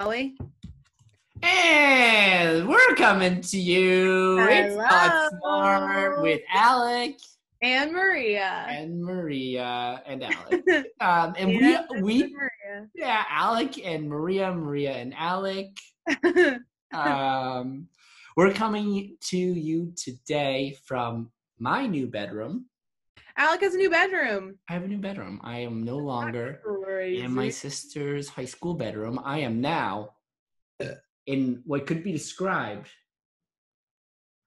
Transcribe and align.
Ellie. 0.00 0.36
And 1.42 2.68
we're 2.68 2.94
coming 2.96 3.40
to 3.40 3.58
you. 3.58 4.38
It's 4.40 4.76
not 4.76 5.30
smart 5.40 6.20
with 6.22 6.40
Alec 6.52 7.16
And 7.62 7.92
Maria. 7.92 8.66
and 8.68 9.02
Maria 9.02 10.02
and 10.06 10.22
Alec. 10.24 10.64
Um, 11.00 11.34
and 11.38 11.50
Yeah, 11.52 11.84
we 11.92 12.02
we 12.02 12.34
Maria. 12.34 12.88
yeah, 12.94 13.24
Alec 13.30 13.84
and 13.86 14.08
Maria, 14.08 14.52
Maria 14.52 14.92
and 14.92 15.14
Alec. 15.16 15.68
Um, 16.94 17.88
we're 18.36 18.52
coming 18.54 19.16
to 19.20 19.36
you 19.36 19.92
today 19.96 20.76
from 20.86 21.30
my 21.58 21.86
new 21.86 22.06
bedroom. 22.06 22.66
Alec 23.38 23.60
has 23.60 23.74
a 23.74 23.76
new 23.76 23.90
bedroom. 23.90 24.54
I 24.68 24.72
have 24.72 24.84
a 24.84 24.88
new 24.88 24.98
bedroom. 24.98 25.40
I 25.44 25.58
am 25.58 25.82
no 25.82 25.98
longer 25.98 26.60
in 27.02 27.32
my 27.32 27.50
sister's 27.50 28.28
high 28.28 28.46
school 28.46 28.74
bedroom. 28.74 29.20
I 29.22 29.40
am 29.40 29.60
now 29.60 30.12
in 31.26 31.62
what 31.66 31.86
could 31.86 32.02
be 32.02 32.12
described 32.12 32.88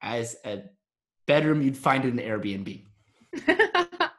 as 0.02 0.38
a 0.46 0.64
bedroom 1.28 1.62
you'd 1.62 1.78
find 1.78 2.04
in 2.06 2.18
an 2.18 2.26
Airbnb. 2.26 2.86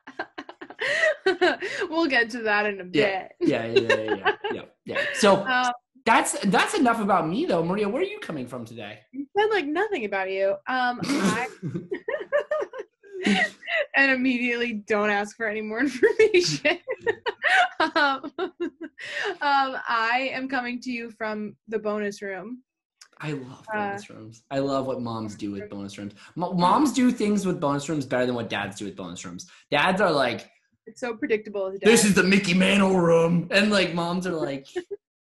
we'll 1.90 2.06
get 2.06 2.30
to 2.30 2.42
that 2.42 2.66
in 2.66 2.80
a 2.80 2.84
Yeah. 2.92 3.22
bit. 3.22 3.32
Yeah, 3.40 3.66
yeah, 3.66 3.80
yeah, 3.80 4.14
yeah, 4.14 4.32
yeah. 4.52 4.62
yeah. 4.84 5.00
So 5.14 5.44
Um, 5.46 5.72
that's 6.06 6.38
that's 6.46 6.74
enough 6.74 7.00
about 7.00 7.28
me, 7.28 7.44
though. 7.44 7.62
Maria, 7.64 7.88
where 7.88 8.00
are 8.02 8.06
you 8.06 8.18
coming 8.20 8.46
from 8.46 8.64
today? 8.64 9.00
you 9.12 9.26
said 9.36 9.46
like 9.50 9.66
nothing 9.66 10.04
about 10.06 10.30
you. 10.30 10.50
Um, 10.66 11.00
I 11.02 11.48
and 13.96 14.12
immediately 14.12 14.72
don't 14.86 15.10
ask 15.10 15.36
for 15.36 15.46
any 15.48 15.60
more 15.60 15.80
information. 15.88 16.78
um, 17.80 18.32
um, 18.38 18.50
I 19.40 20.30
am 20.32 20.48
coming 20.48 20.80
to 20.82 20.90
you 20.90 21.10
from 21.10 21.56
the 21.68 21.78
bonus 21.78 22.22
room. 22.22 22.62
I 23.22 23.32
love 23.32 23.66
Uh, 23.74 23.88
bonus 23.88 24.08
rooms. 24.08 24.42
I 24.50 24.60
love 24.60 24.86
what 24.86 25.02
moms 25.02 25.34
do 25.34 25.50
with 25.50 25.68
bonus 25.68 25.98
rooms. 25.98 26.14
Mo- 26.36 26.54
Moms 26.54 26.92
do 26.92 27.10
things 27.10 27.44
with 27.46 27.60
bonus 27.60 27.88
rooms 27.88 28.06
better 28.06 28.24
than 28.24 28.34
what 28.34 28.48
dads 28.48 28.78
do 28.78 28.86
with 28.86 28.96
bonus 28.96 29.24
rooms. 29.24 29.46
Dads 29.70 30.00
are 30.00 30.10
like, 30.10 30.50
It's 30.86 31.00
so 31.02 31.14
predictable 31.14 31.70
this 31.82 32.04
is 32.04 32.14
the 32.14 32.22
Mickey 32.22 32.54
Mantle 32.54 32.98
room. 32.98 33.48
And 33.50 33.70
like 33.70 33.94
moms 33.94 34.26
are 34.26 34.32
like, 34.32 34.66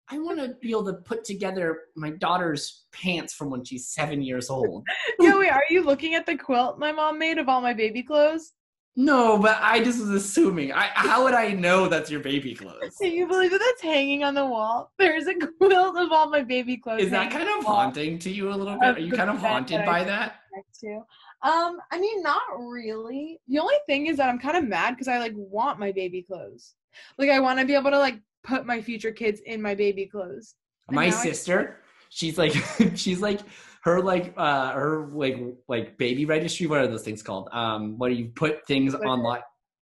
I 0.10 0.20
want 0.20 0.40
to 0.40 0.56
be 0.62 0.72
able 0.72 0.86
to 0.86 0.94
put 0.94 1.26
together 1.26 1.80
my 1.96 2.12
daughter's 2.12 2.86
pants 2.94 3.34
from 3.34 3.50
when 3.50 3.66
she's 3.66 3.90
seven 3.90 4.22
years 4.22 4.50
old. 4.50 4.86
yeah, 5.20 5.38
wait, 5.38 5.52
are 5.52 5.66
you 5.70 5.84
looking 5.84 6.16
at 6.16 6.26
the 6.26 6.38
quilt 6.38 6.80
my 6.80 6.92
mom 6.92 7.20
made 7.20 7.38
of 7.38 7.50
all 7.50 7.62
my 7.62 7.74
baby 7.74 8.04
clothes? 8.04 8.54
No, 9.00 9.38
but 9.38 9.60
I 9.62 9.84
just 9.84 10.00
was 10.00 10.10
assuming. 10.10 10.74
I, 10.74 10.90
how 10.96 11.24
would 11.24 11.36
I 11.36 11.52
know 11.52 11.88
that's 11.88 12.10
your 12.10 12.20
baby 12.20 12.56
clothes? 12.56 12.96
Can 13.00 13.12
you 13.12 13.28
believe 13.28 13.52
that 13.52 13.60
that's 13.60 13.82
hanging 13.84 14.24
on 14.24 14.34
the 14.34 14.44
wall? 14.44 14.92
There's 14.98 15.28
a 15.28 15.36
quilt 15.36 15.98
of 15.98 16.12
all 16.12 16.32
my 16.32 16.42
baby 16.42 16.78
clothes. 16.78 17.04
Is 17.04 17.12
that 17.12 17.30
kind 17.32 17.48
of 17.48 17.64
haunting 17.64 18.18
to 18.18 18.32
you 18.32 18.52
a 18.52 18.56
little 18.56 18.80
bit? 18.80 18.98
Are 18.98 19.00
you 19.00 19.12
kind 19.12 19.30
of 19.30 19.38
haunted 19.38 19.82
that 19.82 19.86
by 19.86 20.04
that? 20.04 20.38
To. 20.82 21.04
Um, 21.44 21.78
I 21.92 22.00
mean, 22.00 22.24
not 22.24 22.42
really. 22.58 23.40
The 23.48 23.60
only 23.60 23.76
thing 23.86 24.08
is 24.08 24.18
that 24.18 24.30
I'm 24.30 24.40
kind 24.40 24.58
of 24.58 24.68
mad 24.68 24.92
because 24.92 25.08
I 25.08 25.20
like 25.20 25.34
want 25.36 25.78
my 25.78 25.92
baby 25.92 26.24
clothes. 26.24 26.74
Like 27.20 27.30
I 27.30 27.40
want 27.40 27.60
to 27.60 27.66
be 27.66 27.76
able 27.76 27.92
to 27.92 28.00
like 28.00 28.20
put 28.48 28.66
my 28.66 28.82
future 28.82 29.12
kids 29.12 29.42
in 29.46 29.62
my 29.62 29.76
baby 29.76 30.06
clothes. 30.06 30.56
And 30.88 30.96
My 30.96 31.10
sister, 31.10 31.82
she's 32.10 32.38
like, 32.38 32.54
she's 32.96 33.22
like, 33.22 33.42
her 33.84 34.02
like, 34.02 34.34
uh, 34.38 34.72
her 34.72 35.08
like, 35.12 35.38
like 35.68 35.98
baby 35.98 36.26
registry. 36.26 36.66
What 36.68 36.80
are 36.80 36.88
those 36.88 37.04
things 37.04 37.22
called? 37.22 37.50
Um, 37.52 37.98
what 37.98 38.10
do 38.10 38.16
you 38.16 38.30
put 38.36 38.66
things 38.66 38.94
Like- 38.94 39.04
online? 39.06 39.42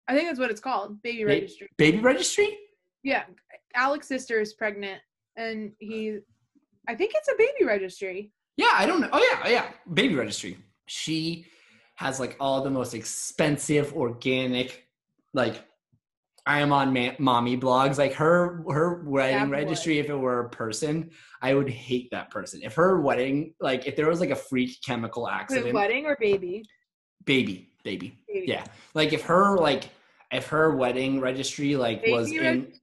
I 0.08 0.16
think 0.16 0.28
that's 0.28 0.40
what 0.40 0.52
it's 0.52 0.60
called, 0.60 1.02
baby 1.02 1.24
Ba- 1.24 1.30
registry. 1.30 1.70
Baby 1.78 2.00
registry? 2.00 2.58
Yeah, 3.04 3.24
Alex's 3.76 4.08
sister 4.08 4.40
is 4.42 4.54
pregnant, 4.54 5.02
and 5.38 5.72
he, 5.80 6.18
I 6.88 6.96
think 6.96 7.14
it's 7.16 7.28
a 7.30 7.36
baby 7.38 7.66
registry. 7.66 8.32
Yeah, 8.58 8.72
I 8.74 8.86
don't 8.86 9.00
know. 9.00 9.10
Oh 9.14 9.26
yeah, 9.32 9.50
yeah, 9.50 9.66
baby 9.94 10.16
registry. 10.16 10.58
She 10.88 11.46
has 11.96 12.20
like 12.20 12.36
all 12.40 12.62
the 12.64 12.70
most 12.70 12.94
expensive 12.94 13.94
organic, 13.94 14.86
like 15.34 15.64
I 16.46 16.60
am 16.60 16.74
on 16.74 16.94
ma- 16.94 17.14
mommy 17.20 17.58
blogs. 17.58 17.98
Like 17.98 18.14
her 18.16 18.64
her 18.70 19.04
wedding 19.06 19.38
That 19.38 19.50
would. 19.50 19.52
registry. 19.52 20.00
If 20.00 20.10
it 20.10 20.16
were 20.16 20.42
a 20.42 20.50
person, 20.50 21.12
I 21.42 21.54
would 21.54 21.70
hate 21.70 22.10
that 22.12 22.30
person. 22.32 22.62
If 22.64 22.76
her 22.76 23.00
wedding, 23.02 23.54
like 23.62 23.88
if 23.88 23.96
there 23.96 24.08
was 24.10 24.20
like 24.20 24.30
a 24.32 24.36
freak 24.36 24.78
chemical 24.86 25.24
Wait, 25.24 25.34
accident, 25.34 25.74
wedding 25.74 26.06
or 26.06 26.18
baby? 26.20 26.64
baby, 27.26 27.70
baby, 27.84 28.20
Baby. 28.28 28.46
yeah. 28.48 28.66
Like 28.94 29.14
if 29.14 29.22
her 29.24 29.58
like 29.58 29.86
if 30.32 30.48
her 30.48 30.76
wedding 30.76 31.22
registry 31.22 31.76
like 31.76 32.02
Baby 32.02 32.14
was 32.14 32.32
in 32.32 32.74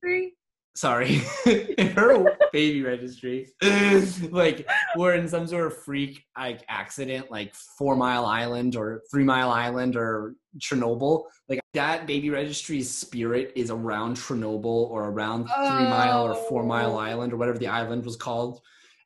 sorry 0.77 1.21
if 1.47 1.93
her 1.95 2.25
baby 2.53 2.81
registry 2.81 3.49
like 4.31 4.65
we're 4.97 5.15
in 5.15 5.27
some 5.27 5.45
sort 5.49 5.67
of 5.67 5.77
freak 5.83 6.23
like 6.39 6.63
accident 6.69 7.29
like 7.29 7.53
four 7.77 7.97
mile 7.97 8.25
island 8.25 8.77
or 8.77 9.03
three 9.11 9.25
mile 9.25 9.51
island 9.51 9.97
or 9.97 10.35
chernobyl 10.59 11.25
like 11.49 11.60
that 11.75 12.07
baby 12.07 12.31
registry's 12.31 12.91
spirit 12.91 13.53
is 13.55 13.71
around 13.71 14.17
chernobyl 14.17 14.65
or 14.91 15.09
around 15.09 15.45
three 15.45 15.89
mile 15.97 16.25
or 16.25 16.35
four 16.49 16.65
mile 16.65 16.95
Oh. 16.95 16.99
island 16.99 17.33
or 17.33 17.37
whatever 17.37 17.59
the 17.59 17.69
island 17.69 18.05
was 18.05 18.17
called 18.17 18.61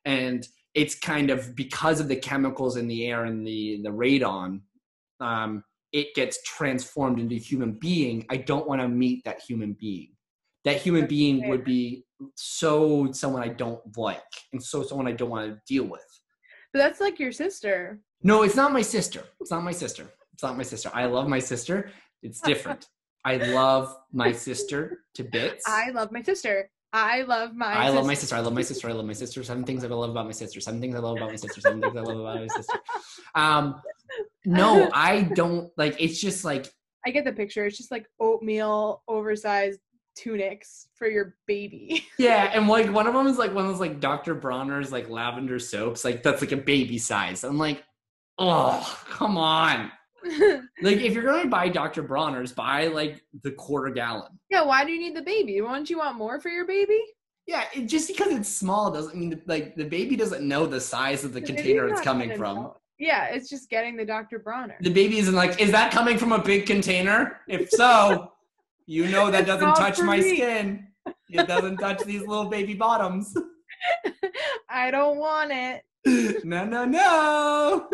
and 0.05 0.47
it's 0.73 0.95
kind 0.95 1.29
of 1.29 1.55
because 1.55 1.99
of 1.99 2.07
the 2.07 2.15
chemicals 2.15 2.75
in 2.75 2.87
the 2.87 3.05
air 3.07 3.25
and 3.25 3.45
the 3.45 3.81
the 3.83 3.89
radon 3.89 4.61
um 5.19 5.63
it 5.91 6.13
gets 6.15 6.41
transformed 6.43 7.19
into 7.19 7.35
human 7.35 7.73
being 7.73 8.25
i 8.29 8.37
don't 8.37 8.67
want 8.67 8.81
to 8.81 8.87
meet 8.87 9.23
that 9.25 9.39
human 9.47 9.73
being 9.79 10.09
that 10.63 10.77
human 10.81 11.01
That's 11.01 11.09
being 11.11 11.41
fair. 11.41 11.49
would 11.51 11.63
be 11.63 12.03
so 12.33 13.11
someone 13.11 13.43
I 13.43 13.49
don't 13.49 13.81
like 13.95 14.23
and 14.51 14.63
so 14.63 14.81
someone 14.81 15.05
I 15.07 15.11
don't 15.11 15.29
want 15.29 15.45
to 15.51 15.61
deal 15.67 15.83
with. 15.83 16.01
But 16.73 16.79
that's 16.79 16.99
like 16.99 17.19
your 17.19 17.31
sister. 17.31 17.99
No, 18.23 18.41
it's 18.41 18.55
not 18.55 18.73
my 18.73 18.81
sister. 18.81 19.21
It's 19.39 19.51
not 19.51 19.63
my 19.63 19.71
sister. 19.71 20.07
It's 20.33 20.41
not 20.41 20.57
my 20.57 20.63
sister. 20.63 20.89
I 20.91 21.05
love 21.05 21.27
my 21.27 21.37
sister. 21.37 21.91
It's 22.25 22.41
different. 22.41 22.87
I 23.23 23.37
love 23.37 23.95
my 24.11 24.31
sister 24.31 24.99
to 25.15 25.23
bits. 25.23 25.63
I 25.67 25.91
love 25.91 26.11
my 26.11 26.21
sister. 26.21 26.69
I 26.93 27.23
love 27.23 27.55
my. 27.55 27.73
I 27.73 27.89
love 27.89 28.05
my 28.05 28.13
sister. 28.13 28.21
sister. 28.21 28.35
I 28.35 28.39
love 28.39 28.53
my 28.53 28.61
sister. 28.61 28.89
I 28.89 28.93
love 28.93 29.05
my 29.05 29.13
sister. 29.13 29.43
Seven 29.43 29.63
things 29.63 29.83
I 29.83 29.87
love 29.87 30.11
about 30.11 30.25
my 30.25 30.31
sister. 30.31 30.61
Seven 30.61 30.79
things 30.79 30.95
I 30.95 30.99
love 30.99 31.17
about 31.17 31.29
my 31.29 31.35
sister. 31.35 31.59
Seven 31.59 31.81
things 31.81 31.95
I 31.97 32.01
love 32.01 32.19
about 32.19 32.39
my 32.39 32.47
sister. 32.47 32.79
Um, 33.33 33.81
no, 34.45 34.89
I 34.93 35.23
don't 35.23 35.71
like. 35.77 35.95
It's 35.99 36.21
just 36.21 36.45
like 36.45 36.67
I 37.05 37.09
get 37.09 37.25
the 37.25 37.33
picture. 37.33 37.65
It's 37.65 37.77
just 37.77 37.91
like 37.91 38.07
oatmeal, 38.19 39.03
oversized 39.07 39.79
tunics 40.15 40.87
for 40.95 41.07
your 41.07 41.35
baby. 41.47 42.05
Yeah, 42.17 42.49
and 42.53 42.67
like 42.67 42.93
one 42.93 43.07
of 43.07 43.13
them 43.13 43.27
is 43.27 43.37
like 43.37 43.53
one 43.53 43.65
of 43.65 43.71
those 43.71 43.79
like 43.81 43.99
Dr. 43.99 44.35
Bronner's 44.35 44.91
like 44.91 45.09
lavender 45.09 45.59
soaps, 45.59 46.05
like 46.05 46.23
that's 46.23 46.41
like 46.41 46.53
a 46.53 46.57
baby 46.57 46.97
size. 46.97 47.43
I'm 47.43 47.57
like, 47.57 47.83
oh, 48.37 48.99
come 49.09 49.37
on. 49.37 49.91
Like 50.81 50.97
if 50.97 51.13
you're 51.13 51.23
gonna 51.23 51.47
buy 51.49 51.69
Dr. 51.69 52.03
Bronner's, 52.03 52.51
buy 52.51 52.87
like 52.87 53.23
the 53.43 53.51
quarter 53.51 53.91
gallon. 53.93 54.39
yeah, 54.49 54.63
why 54.63 54.83
do 54.85 54.91
you 54.91 54.99
need 54.99 55.15
the 55.15 55.21
baby? 55.21 55.61
Wouldn't 55.61 55.89
you 55.89 55.97
want 55.99 56.17
more 56.17 56.39
for 56.39 56.49
your 56.49 56.65
baby? 56.65 56.99
Yeah, 57.47 57.65
it, 57.75 57.85
just 57.85 58.07
because 58.07 58.31
it's 58.33 58.49
small 58.49 58.91
doesn't 58.91 59.15
mean 59.15 59.29
that, 59.29 59.47
like 59.47 59.75
the 59.75 59.85
baby 59.85 60.15
doesn't 60.15 60.47
know 60.47 60.65
the 60.65 60.81
size 60.81 61.23
of 61.23 61.33
the 61.33 61.39
The 61.39 61.45
container 61.45 61.87
it's 61.87 62.01
coming 62.01 62.35
from. 62.37 62.55
know. 62.57 62.77
Yeah, 62.97 63.25
it's 63.25 63.49
just 63.49 63.69
getting 63.69 63.95
the 63.97 64.05
Dr. 64.05 64.39
Bronner. 64.39 64.77
The 64.81 64.89
baby 64.89 65.17
isn't 65.19 65.35
like, 65.35 65.59
is 65.61 65.69
that 65.71 65.91
coming 65.91 66.17
from 66.17 66.31
a 66.31 66.39
big 66.41 66.65
container? 66.65 67.41
If 67.47 67.69
so, 67.69 68.31
you 68.87 69.07
know 69.09 69.29
that 69.31 69.41
It's 69.41 69.47
doesn't 69.47 69.75
touch 69.75 69.99
my 69.99 70.17
me. 70.17 70.35
skin. 70.35 70.87
It 71.29 71.47
doesn't 71.47 71.77
touch 71.77 72.03
these 72.03 72.21
little 72.27 72.45
baby 72.45 72.73
bottoms. 72.73 73.35
I 74.69 74.89
don't 74.91 75.17
want 75.17 75.51
it. 75.51 75.83
no, 76.45 76.65
no, 76.65 76.85
no. 76.85 77.89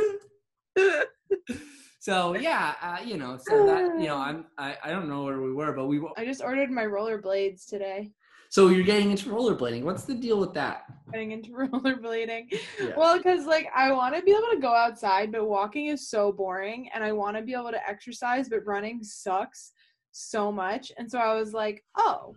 So 2.01 2.35
yeah, 2.35 2.73
uh, 2.81 2.97
you 3.06 3.16
know, 3.16 3.38
so 3.39 3.63
that 3.67 4.00
you 4.00 4.07
know, 4.07 4.17
I'm 4.28 4.45
I, 4.57 4.75
I 4.84 4.89
don't 4.89 5.07
know 5.07 5.23
where 5.23 5.39
we 5.39 5.53
were, 5.53 5.72
but 5.72 5.85
we 5.85 6.01
I 6.17 6.25
just 6.25 6.41
ordered 6.41 6.72
my 6.72 6.84
rollerblades 6.84 7.67
today. 7.67 8.09
so 8.50 8.69
you're 8.69 8.84
getting 8.84 9.12
into 9.12 9.29
rollerblading. 9.29 9.84
What's 9.84 10.06
the 10.06 10.16
deal 10.16 10.40
with 10.40 10.51
that? 10.56 10.85
Getting 11.13 11.31
into 11.31 11.51
rollerblading. 11.61 12.52
Yeah. 12.79 12.93
Well, 12.97 13.17
because 13.17 13.46
like 13.46 13.67
I 13.76 13.91
want 13.91 14.16
to 14.16 14.23
be 14.23 14.31
able 14.31 14.49
to 14.52 14.59
go 14.59 14.73
outside, 14.73 15.31
but 15.31 15.47
walking 15.47 15.85
is 15.87 16.09
so 16.09 16.31
boring, 16.31 16.90
and 16.91 17.03
I 17.03 17.11
want 17.11 17.37
to 17.37 17.43
be 17.43 17.53
able 17.53 17.70
to 17.70 17.87
exercise, 17.87 18.49
but 18.49 18.66
running 18.66 19.03
sucks 19.03 19.72
so 20.11 20.52
much. 20.52 20.91
And 20.97 21.09
so 21.09 21.20
I 21.20 21.35
was 21.35 21.53
like, 21.53 21.84
oh, 21.97 22.35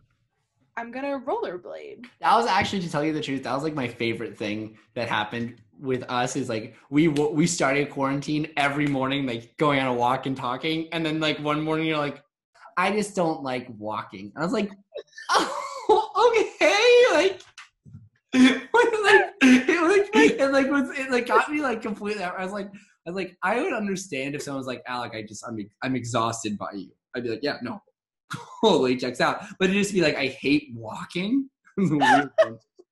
I'm 0.76 0.90
gonna 0.90 1.20
rollerblade. 1.20 2.04
That 2.20 2.36
was 2.36 2.46
actually, 2.46 2.80
to 2.82 2.90
tell 2.90 3.02
you 3.02 3.14
the 3.14 3.22
truth, 3.22 3.44
that 3.44 3.54
was 3.54 3.62
like 3.62 3.74
my 3.74 3.88
favorite 3.88 4.36
thing 4.36 4.76
that 4.94 5.08
happened 5.08 5.56
with 5.80 6.04
us. 6.08 6.36
Is 6.36 6.48
like 6.48 6.74
we 6.90 7.08
we 7.08 7.46
started 7.46 7.90
quarantine 7.90 8.48
every 8.56 8.86
morning, 8.86 9.26
like 9.26 9.56
going 9.56 9.80
on 9.80 9.86
a 9.86 9.94
walk 9.94 10.26
and 10.26 10.36
talking, 10.36 10.88
and 10.92 11.04
then 11.04 11.20
like 11.20 11.38
one 11.40 11.62
morning 11.62 11.86
you're 11.86 11.98
like, 11.98 12.22
I 12.76 12.92
just 12.92 13.14
don't 13.14 13.42
like 13.42 13.66
walking. 13.78 14.32
I 14.36 14.42
was 14.42 14.52
like, 14.52 14.70
oh, 15.30 16.32
okay, 16.60 17.04
like. 17.14 17.40
like, 18.34 19.30
it 19.42 20.50
like 20.50 20.66
it 20.98 21.10
like 21.10 21.26
got 21.26 21.50
me 21.50 21.60
like 21.60 21.82
completely. 21.82 22.24
I 22.24 22.42
was 22.42 22.52
like, 22.52 22.68
I 23.06 23.10
was 23.10 23.16
like, 23.16 23.36
I 23.42 23.60
would 23.60 23.72
understand 23.72 24.34
if 24.34 24.42
someone 24.42 24.58
was 24.58 24.66
like, 24.66 24.82
Alec, 24.86 25.12
I 25.14 25.22
just 25.22 25.44
I'm 25.46 25.58
I'm 25.82 25.94
exhausted 25.94 26.58
by 26.58 26.72
you. 26.74 26.90
I'd 27.14 27.22
be 27.22 27.30
like, 27.30 27.42
yeah, 27.42 27.58
no, 27.62 27.80
totally 28.64 28.96
checks 28.96 29.20
out. 29.20 29.44
But 29.58 29.70
it 29.70 29.74
just 29.74 29.92
be 29.92 30.00
like, 30.00 30.16
I 30.16 30.26
hate 30.26 30.70
walking. 30.74 31.48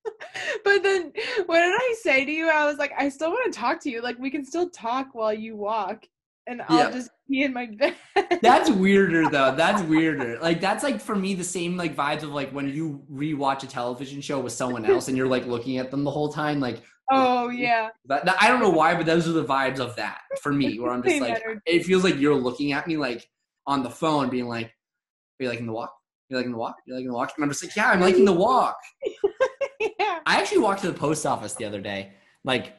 It's 0.05 0.15
a 0.15 0.15
weird 0.15 0.33
thing. 0.35 0.61
but 0.65 0.83
then 0.83 1.13
what 1.47 1.61
did 1.61 1.75
I 1.75 1.95
say 2.03 2.25
to 2.25 2.31
you? 2.31 2.49
I 2.51 2.67
was 2.67 2.79
like, 2.79 2.93
I 2.99 3.09
still 3.09 3.31
want 3.31 3.53
to 3.53 3.59
talk 3.59 3.81
to 3.83 3.91
you. 3.91 4.03
Like 4.03 4.19
we 4.19 4.31
can 4.31 4.45
still 4.45 4.69
talk 4.71 5.09
while 5.15 5.33
you 5.35 5.57
walk. 5.57 6.07
And 6.49 6.61
I'll 6.69 6.77
Yeah. 6.79 6.91
just 6.91 7.11
be 7.29 7.43
in 7.43 7.53
my 7.53 7.67
bed. 7.79 7.95
That's 8.43 8.69
weirder 8.71 9.29
though. 9.31 9.55
That's 9.55 9.81
weirder. 9.83 10.39
Like 10.41 10.61
that's 10.61 10.83
like 10.83 11.01
for 11.01 11.15
me 11.15 11.35
the 11.35 11.45
same 11.45 11.77
like 11.77 11.95
vibes 11.95 12.23
of 12.25 12.31
like 12.31 12.51
when 12.51 12.69
you 12.69 13.03
rewatch 13.13 13.63
a 13.63 13.67
television 13.67 14.21
show 14.21 14.41
with 14.41 14.53
someone 14.53 14.85
else 14.85 15.07
and 15.09 15.17
you're 15.17 15.29
like 15.29 15.47
looking 15.47 15.79
at 15.79 15.91
them 15.93 16.03
the 16.05 16.11
whole 16.11 16.33
time. 16.33 16.59
Like 16.59 16.83
oh 17.11 17.49
yeah. 17.51 17.91
that- 18.07 18.37
I 18.43 18.49
don't 18.49 18.61
know 18.61 18.71
why, 18.71 18.95
but 18.97 19.07
those 19.07 19.29
are 19.29 19.33
the 19.33 19.45
vibes 19.45 19.79
of 19.79 19.95
that 19.97 20.21
for 20.41 20.53
me. 20.53 20.81
Where 20.81 20.91
I'm 20.91 21.03
just 21.03 21.21
like, 21.21 21.41
energy. 21.45 21.61
it 21.67 21.85
feels 21.85 22.03
like 22.03 22.17
you're 22.19 22.35
looking 22.35 22.73
at 22.73 22.87
me 22.89 22.97
like 22.97 23.29
on 23.69 23.85
the 23.85 23.91
phone, 23.91 24.29
being 24.29 24.49
like, 24.49 24.67
"Are 24.67 25.45
you 25.45 25.49
liking 25.49 25.67
the 25.67 25.73
walk? 25.73 25.95
You're 26.29 26.41
liking 26.41 26.51
the 26.53 26.59
walk? 26.59 26.77
You're 26.87 26.97
liking 26.97 27.09
the 27.11 27.15
walk?" 27.15 27.33
And 27.37 27.45
I'm 27.45 27.51
just 27.51 27.63
like, 27.63 27.77
"Yeah, 27.77 27.91
I'm 27.91 28.01
liking 28.01 28.25
the 28.25 28.33
walk." 28.33 28.77
yeah. 29.99 30.21
I 30.27 30.41
actually 30.41 30.59
walked 30.59 30.81
to 30.83 30.91
the 30.91 30.99
post 30.99 31.27
office 31.27 31.55
the 31.55 31.65
other 31.65 31.81
day, 31.81 32.13
like, 32.45 32.75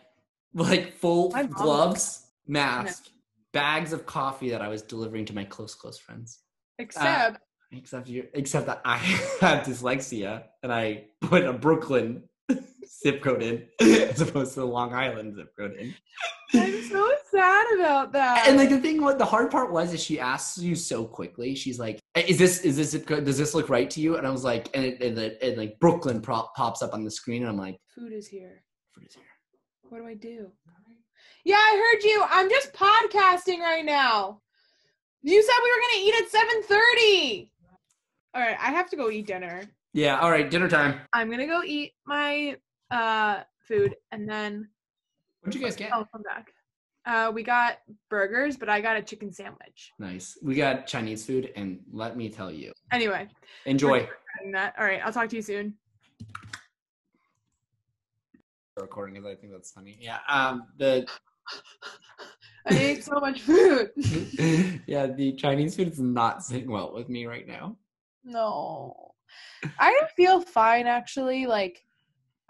like 0.54 0.94
full 0.94 1.30
gloves, 1.30 2.28
mask, 2.48 3.08
bags 3.52 3.94
of 3.94 4.06
coffee 4.06 4.50
that 4.50 4.62
I 4.62 4.68
was 4.68 4.82
delivering 4.82 5.26
to 5.26 5.36
my 5.36 5.44
close, 5.44 5.76
close 5.76 5.98
friends. 5.98 6.40
Except 6.80 7.36
uh, 7.36 7.38
Except 7.76 8.08
you, 8.08 8.28
except 8.34 8.68
that 8.68 8.82
I 8.86 8.98
have 9.42 9.66
dyslexia 9.66 10.44
and 10.62 10.72
I 10.72 11.06
put 11.22 11.44
a 11.44 11.54
Brooklyn 11.54 12.24
zip 13.04 13.22
code 13.22 13.44
in 13.44 13.68
as 13.82 14.22
opposed 14.22 14.54
to 14.54 14.62
the 14.62 14.66
Long 14.66 14.94
Island 14.94 15.36
zip 15.36 15.54
code 15.58 15.74
in. 15.74 15.94
I'm 16.56 16.84
so 16.84 17.12
sad 17.32 17.66
about 17.76 18.12
that. 18.14 18.46
And 18.48 18.58
like 18.58 18.70
the 18.70 18.80
thing, 18.80 19.02
what 19.02 19.18
the 19.18 19.26
hard 19.26 19.52
part 19.52 19.72
was, 19.72 19.94
is 19.94 20.04
she 20.04 20.20
asks 20.20 20.58
you 20.58 20.76
so 20.76 21.06
quickly. 21.06 21.56
She's 21.56 21.80
like, 21.80 22.00
eh, 22.16 22.24
"Is 22.28 22.38
this 22.38 22.62
is 22.62 22.78
this 22.78 22.92
zip 22.92 23.06
code? 23.06 23.26
Does 23.26 23.38
this 23.38 23.54
look 23.54 23.70
right 23.70 23.90
to 23.90 24.02
you?" 24.02 24.18
And 24.18 24.26
I 24.26 24.30
was 24.30 24.44
like, 24.44 24.70
and 24.74 24.86
it, 24.86 25.02
and, 25.02 25.18
the, 25.18 25.44
and 25.44 25.58
like 25.58 25.80
Brooklyn 25.80 26.22
prop, 26.22 26.56
pops 26.56 26.82
up 26.82 26.94
on 26.94 27.04
the 27.04 27.12
screen, 27.12 27.44
and 27.44 27.50
I'm 27.50 27.58
like, 27.58 27.78
food 27.94 28.14
is 28.14 28.28
here. 28.28 28.64
Food 28.96 29.08
is 29.08 29.16
here?" 29.16 29.24
What 29.84 30.00
do 30.00 30.08
I 30.08 30.16
do? 30.16 30.52
Yeah, 31.46 31.56
I 31.56 31.94
heard 31.94 32.04
you. 32.04 32.24
I'm 32.30 32.50
just 32.50 32.74
podcasting 32.74 33.60
right 33.60 33.84
now. 33.84 34.40
You 35.24 35.42
said 35.42 35.54
we 35.64 35.72
were 35.72 35.82
gonna 35.82 36.04
eat 36.04 36.16
at 36.22 36.32
7:30. 36.32 37.50
All 38.36 38.42
right, 38.42 38.58
I 38.60 38.72
have 38.72 38.90
to 38.90 38.96
go 38.96 39.10
eat 39.10 39.28
dinner. 39.28 39.64
Yeah. 39.94 40.20
All 40.20 40.32
right. 40.32 40.50
Dinner 40.50 40.68
time. 40.68 41.00
I'm 41.14 41.30
gonna 41.30 41.46
go 41.46 41.62
eat 41.64 41.94
my 42.06 42.58
uh 42.94 43.44
food 43.68 43.96
and 44.12 44.30
then 44.30 44.70
What'd 45.42 45.60
you 45.60 45.66
guys 45.66 45.76
get? 45.76 45.92
I'll 45.92 46.06
come 46.06 46.22
back. 46.22 46.54
Uh, 47.06 47.30
we 47.34 47.44
got 47.44 47.80
burgers, 48.10 48.56
but 48.56 48.70
I 48.70 48.80
got 48.80 48.96
a 48.96 49.02
chicken 49.02 49.30
sandwich. 49.34 49.92
Nice. 50.00 50.38
We 50.42 50.56
got 50.56 50.88
Chinese 50.88 51.26
food, 51.26 51.52
and 51.58 51.82
let 51.92 52.16
me 52.16 52.30
tell 52.30 52.50
you, 52.50 52.72
Anyway, 52.94 53.28
enjoy. 53.66 54.08
that. 54.54 54.74
All 54.80 54.86
right, 54.86 55.02
I'll 55.04 55.12
talk 55.12 55.28
to 55.30 55.36
you 55.36 55.42
soon. 55.42 55.74
Recording 58.80 59.16
because 59.16 59.32
I 59.32 59.36
think 59.36 59.52
that's 59.52 59.72
funny. 59.72 59.98
Yeah. 60.00 60.20
Um. 60.30 60.64
The 60.78 61.06
I 62.66 62.78
ate 62.78 63.04
so 63.04 63.20
much 63.20 63.42
food. 63.42 63.92
yeah, 64.88 65.08
the 65.08 65.34
Chinese 65.38 65.76
food 65.76 65.90
is 65.90 66.00
not 66.00 66.44
sitting 66.44 66.72
well 66.72 66.94
with 66.94 67.10
me 67.10 67.26
right 67.26 67.46
now. 67.46 67.76
No. 68.24 69.12
I 69.78 70.08
feel 70.16 70.40
fine 70.42 70.88
actually. 70.88 71.46
Like, 71.46 71.84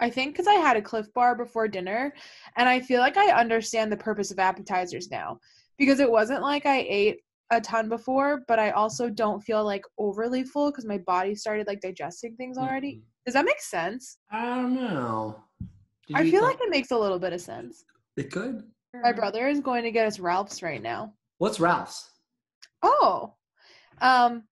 I 0.04 0.10
think 0.10 0.34
because 0.34 0.48
I 0.48 0.56
had 0.56 0.76
a 0.76 0.82
Clif 0.82 1.12
Bar 1.14 1.34
before 1.36 1.70
dinner, 1.70 2.14
and 2.58 2.68
I 2.68 2.82
feel 2.82 3.00
like 3.00 3.16
I 3.16 3.32
understand 3.32 3.90
the 3.90 3.98
purpose 3.98 4.32
of 4.32 4.40
appetizers 4.40 5.10
now 5.10 5.40
because 5.78 6.02
it 6.02 6.12
wasn't 6.12 6.42
like 6.42 6.66
I 6.66 6.86
ate 6.90 7.22
a 7.52 7.62
ton 7.62 7.88
before, 7.88 8.44
but 8.50 8.60
I 8.60 8.72
also 8.72 9.10
don't 9.10 9.40
feel 9.40 9.64
like 9.64 9.86
overly 9.98 10.44
full 10.44 10.72
because 10.72 10.86
my 10.86 10.98
body 10.98 11.36
started 11.36 11.68
like 11.68 11.80
digesting 11.80 12.36
things 12.36 12.58
already. 12.58 13.02
Does 13.26 13.34
that 13.34 13.46
make 13.46 13.62
sense? 13.62 14.18
I 14.30 14.44
don't 14.44 14.76
know. 14.76 15.40
Did 16.08 16.18
I 16.18 16.30
feel 16.30 16.44
like 16.44 16.60
it 16.60 16.70
makes 16.70 16.92
a 16.92 16.98
little 16.98 17.20
bit 17.20 17.32
of 17.32 17.40
sense. 17.40 17.86
it 18.18 18.30
could. 18.30 18.62
My 19.02 19.14
brother 19.14 19.48
is 19.48 19.62
going 19.62 19.84
to 19.84 19.92
get 19.92 20.06
us 20.06 20.20
Ralph's 20.20 20.62
right 20.62 20.82
now. 20.82 21.14
What's 21.38 21.62
Ralph's? 21.62 22.12
Oh, 22.82 23.36
um, 24.02 24.44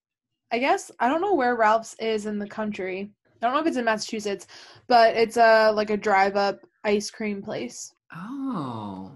I 0.51 0.59
guess 0.59 0.91
I 0.97 1.09
don't 1.09 1.21
know 1.21 1.35
where 1.35 1.57
Ralph's 1.57 1.93
is 1.99 2.25
in 2.25 2.39
the 2.39 2.47
country. 2.47 3.11
I 3.41 3.45
don't 3.47 3.53
know 3.55 3.61
if 3.61 3.67
it's 3.67 3.77
in 3.77 3.85
Massachusetts, 3.85 4.47
but 4.87 5.15
it's 5.15 5.37
a 5.37 5.71
like 5.71 5.89
a 5.89 5.97
drive 5.97 6.35
up 6.35 6.59
ice 6.83 7.09
cream 7.09 7.41
place. 7.41 7.93
Oh, 8.15 9.11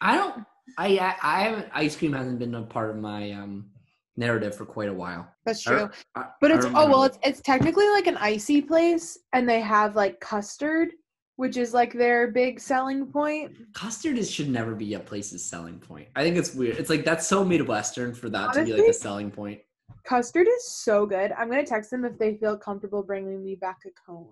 I 0.00 0.14
don't. 0.16 0.44
I 0.76 0.98
I, 0.98 1.14
I 1.22 1.40
haven't. 1.40 1.66
Ice 1.74 1.96
cream 1.96 2.12
hasn't 2.12 2.38
been 2.38 2.54
a 2.54 2.62
part 2.62 2.90
of 2.90 2.96
my 2.96 3.32
um 3.32 3.70
narrative 4.16 4.54
for 4.54 4.64
quite 4.66 4.88
a 4.88 4.92
while. 4.94 5.28
That's 5.44 5.62
true. 5.62 5.88
I- 6.14 6.26
But 6.40 6.52
I 6.52 6.56
it's 6.56 6.66
oh 6.66 6.88
well, 6.88 7.04
it's 7.04 7.18
it's 7.22 7.40
technically 7.40 7.88
like 7.88 8.06
an 8.06 8.16
icy 8.18 8.60
place, 8.62 9.18
and 9.32 9.48
they 9.48 9.60
have 9.60 9.96
like 9.96 10.20
custard, 10.20 10.90
which 11.36 11.56
is 11.56 11.74
like 11.74 11.92
their 11.92 12.28
big 12.30 12.60
selling 12.60 13.06
point. 13.06 13.52
custard 13.74 14.18
is 14.18 14.30
should 14.30 14.48
never 14.50 14.74
be 14.74 14.94
a 14.94 15.00
place's 15.00 15.44
selling 15.44 15.80
point. 15.80 16.08
I 16.14 16.22
think 16.22 16.36
it's 16.36 16.54
weird. 16.54 16.76
It's 16.76 16.90
like 16.90 17.04
that's 17.04 17.26
so 17.26 17.44
midwestern 17.44 18.14
for 18.14 18.28
that 18.30 18.52
to 18.52 18.64
be 18.64 18.72
like 18.72 18.90
a 18.90 18.92
selling 18.92 19.30
point. 19.32 19.60
Custard 20.04 20.48
is 20.48 20.72
so 20.72 21.04
good. 21.04 21.32
I'm 21.32 21.50
gonna 21.50 21.66
text 21.66 21.90
them 21.90 22.04
if 22.04 22.18
they 22.18 22.34
feel 22.36 22.56
comfortable 22.56 23.02
bringing 23.02 23.44
me 23.44 23.56
back 23.56 23.80
a 23.86 23.90
cone. 24.06 24.28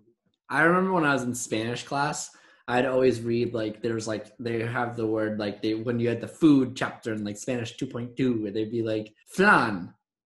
I 0.49 0.63
remember 0.63 0.93
when 0.93 1.05
I 1.05 1.13
was 1.13 1.25
in 1.25 1.35
Spanish 1.35 1.83
class, 1.83 2.31
I'd 2.69 2.87
always 2.87 3.21
read 3.21 3.53
like 3.53 3.83
there's 3.83 4.09
like 4.09 4.33
they 4.39 4.63
have 4.63 4.97
the 4.97 5.07
word 5.07 5.39
like 5.39 5.63
they 5.63 5.75
when 5.75 6.01
you 6.01 6.09
had 6.09 6.21
the 6.21 6.29
food 6.29 6.77
chapter 6.77 7.13
in 7.13 7.25
like 7.25 7.37
Spanish 7.37 7.77
2.2 7.77 8.43
where 8.43 8.51
they'd 8.51 8.71
be 8.71 8.83
like 8.83 9.13
flan 9.29 9.93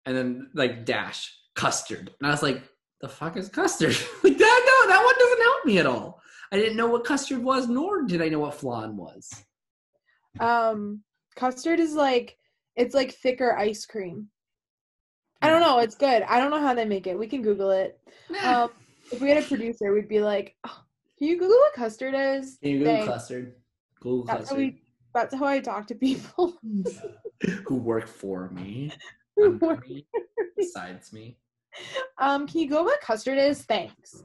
and 0.06 0.16
then 0.16 0.50
like 0.54 0.84
dash 0.84 1.32
custard. 1.54 2.10
And 2.20 2.26
I 2.26 2.30
was 2.30 2.42
like, 2.42 2.62
the 3.00 3.08
fuck 3.08 3.36
is 3.36 3.48
custard? 3.48 3.96
like 4.24 4.38
that 4.38 4.82
no, 4.84 4.88
that 4.88 5.04
one 5.04 5.14
doesn't 5.18 5.42
help 5.42 5.64
me 5.64 5.78
at 5.78 5.86
all. 5.86 6.20
I 6.50 6.56
didn't 6.56 6.76
know 6.76 6.88
what 6.88 7.04
custard 7.04 7.42
was, 7.42 7.68
nor 7.68 8.02
did 8.02 8.22
I 8.22 8.28
know 8.28 8.40
what 8.40 8.54
flan 8.54 8.96
was. 8.96 9.30
Um, 10.40 11.02
custard 11.36 11.78
is 11.80 11.94
like 11.94 12.36
it's 12.76 12.94
like 12.94 13.12
thicker 13.12 13.56
ice 13.56 13.86
cream. 13.86 14.28
I 15.40 15.48
don't 15.50 15.60
know. 15.60 15.78
It's 15.78 15.94
good. 15.94 16.22
I 16.22 16.38
don't 16.40 16.50
know 16.50 16.60
how 16.60 16.74
they 16.74 16.84
make 16.84 17.06
it. 17.06 17.18
We 17.18 17.26
can 17.26 17.42
Google 17.42 17.70
it. 17.70 18.00
Um, 18.42 18.70
if 19.12 19.20
we 19.20 19.28
had 19.28 19.38
a 19.42 19.46
producer, 19.46 19.92
we'd 19.92 20.08
be 20.08 20.20
like, 20.20 20.56
"Oh, 20.66 20.82
"Can 21.18 21.28
you 21.28 21.38
Google 21.38 21.56
what 21.56 21.74
custard 21.74 22.14
is?" 22.14 22.58
Can 22.62 22.70
you 22.72 22.78
Google 22.80 22.94
Thanks. 22.94 23.08
custard? 23.08 23.54
Google 24.00 24.24
That's 24.24 24.36
how 24.50 24.56
custard. 24.56 24.58
we. 24.58 24.82
That's 25.14 25.34
how 25.34 25.44
I 25.46 25.60
talk 25.60 25.86
to 25.88 25.94
people. 25.94 26.58
Who 27.66 27.76
work 27.76 28.06
for 28.08 28.50
me? 28.50 28.90
who 29.36 29.46
under 29.46 29.66
work- 29.66 29.88
me, 29.88 30.06
besides 30.56 31.12
me. 31.12 31.38
um, 32.18 32.46
can 32.46 32.60
you 32.60 32.68
go 32.68 32.82
what 32.82 33.00
custard 33.00 33.38
is? 33.38 33.62
Thanks. 33.62 34.22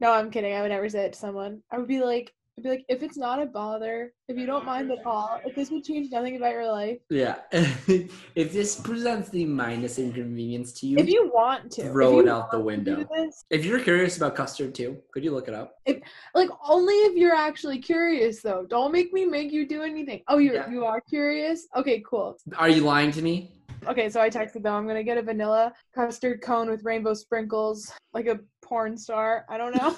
No, 0.00 0.12
I'm 0.12 0.30
kidding. 0.30 0.54
I 0.54 0.62
would 0.62 0.70
never 0.70 0.88
say 0.88 1.04
it 1.04 1.12
to 1.12 1.18
someone. 1.18 1.62
I 1.70 1.76
would 1.78 1.88
be 1.88 2.00
like, 2.00 2.32
I'd 2.58 2.64
be 2.64 2.70
like, 2.70 2.84
if 2.88 3.04
it's 3.04 3.16
not 3.16 3.40
a 3.40 3.46
bother, 3.46 4.12
if 4.26 4.36
you 4.36 4.44
don't 4.44 4.64
mind 4.64 4.90
at 4.90 4.98
all, 5.06 5.40
if 5.46 5.54
this 5.54 5.70
would 5.70 5.84
change 5.84 6.10
nothing 6.10 6.34
about 6.34 6.50
your 6.50 6.66
life, 6.66 6.98
Yeah. 7.08 7.36
if 7.52 8.52
this 8.52 8.80
presents 8.80 9.28
the 9.28 9.44
minus 9.44 9.96
inconvenience 10.00 10.72
to 10.80 10.88
you, 10.88 10.98
if 10.98 11.08
you 11.08 11.30
want 11.32 11.70
to, 11.72 11.88
throw 11.88 12.18
it 12.18 12.26
out 12.26 12.50
the 12.50 12.58
want 12.58 12.84
to 12.84 12.84
do 12.84 12.96
window. 12.96 13.30
if 13.50 13.64
you're 13.64 13.78
curious 13.78 14.16
about 14.16 14.34
custard 14.34 14.74
too, 14.74 14.96
could 15.12 15.22
you 15.22 15.30
look 15.30 15.46
it 15.46 15.54
up? 15.54 15.76
If 15.86 16.00
like 16.34 16.50
only 16.68 16.94
if 16.94 17.14
you're 17.14 17.32
actually 17.34 17.78
curious 17.78 18.42
though. 18.42 18.66
Don't 18.68 18.90
make 18.90 19.12
me 19.12 19.24
make 19.24 19.52
you 19.52 19.64
do 19.64 19.82
anything. 19.82 20.22
Oh, 20.26 20.38
you 20.38 20.54
Yeah. 20.54 20.68
you 20.68 20.84
are 20.84 21.00
curious? 21.00 21.68
Okay, 21.76 22.02
cool. 22.04 22.38
Are 22.56 22.68
you 22.68 22.80
lying 22.82 23.12
to 23.12 23.22
me? 23.22 23.52
Okay, 23.86 24.10
so 24.10 24.20
I 24.20 24.28
texted 24.30 24.64
them. 24.64 24.74
I'm 24.74 24.88
gonna 24.88 25.04
get 25.04 25.16
a 25.16 25.22
vanilla 25.22 25.72
custard 25.94 26.42
cone 26.42 26.68
with 26.68 26.82
rainbow 26.82 27.14
sprinkles, 27.14 27.92
like 28.12 28.26
a 28.26 28.40
porn 28.62 28.96
star. 28.98 29.46
I 29.48 29.58
don't 29.58 29.76
know. 29.76 29.96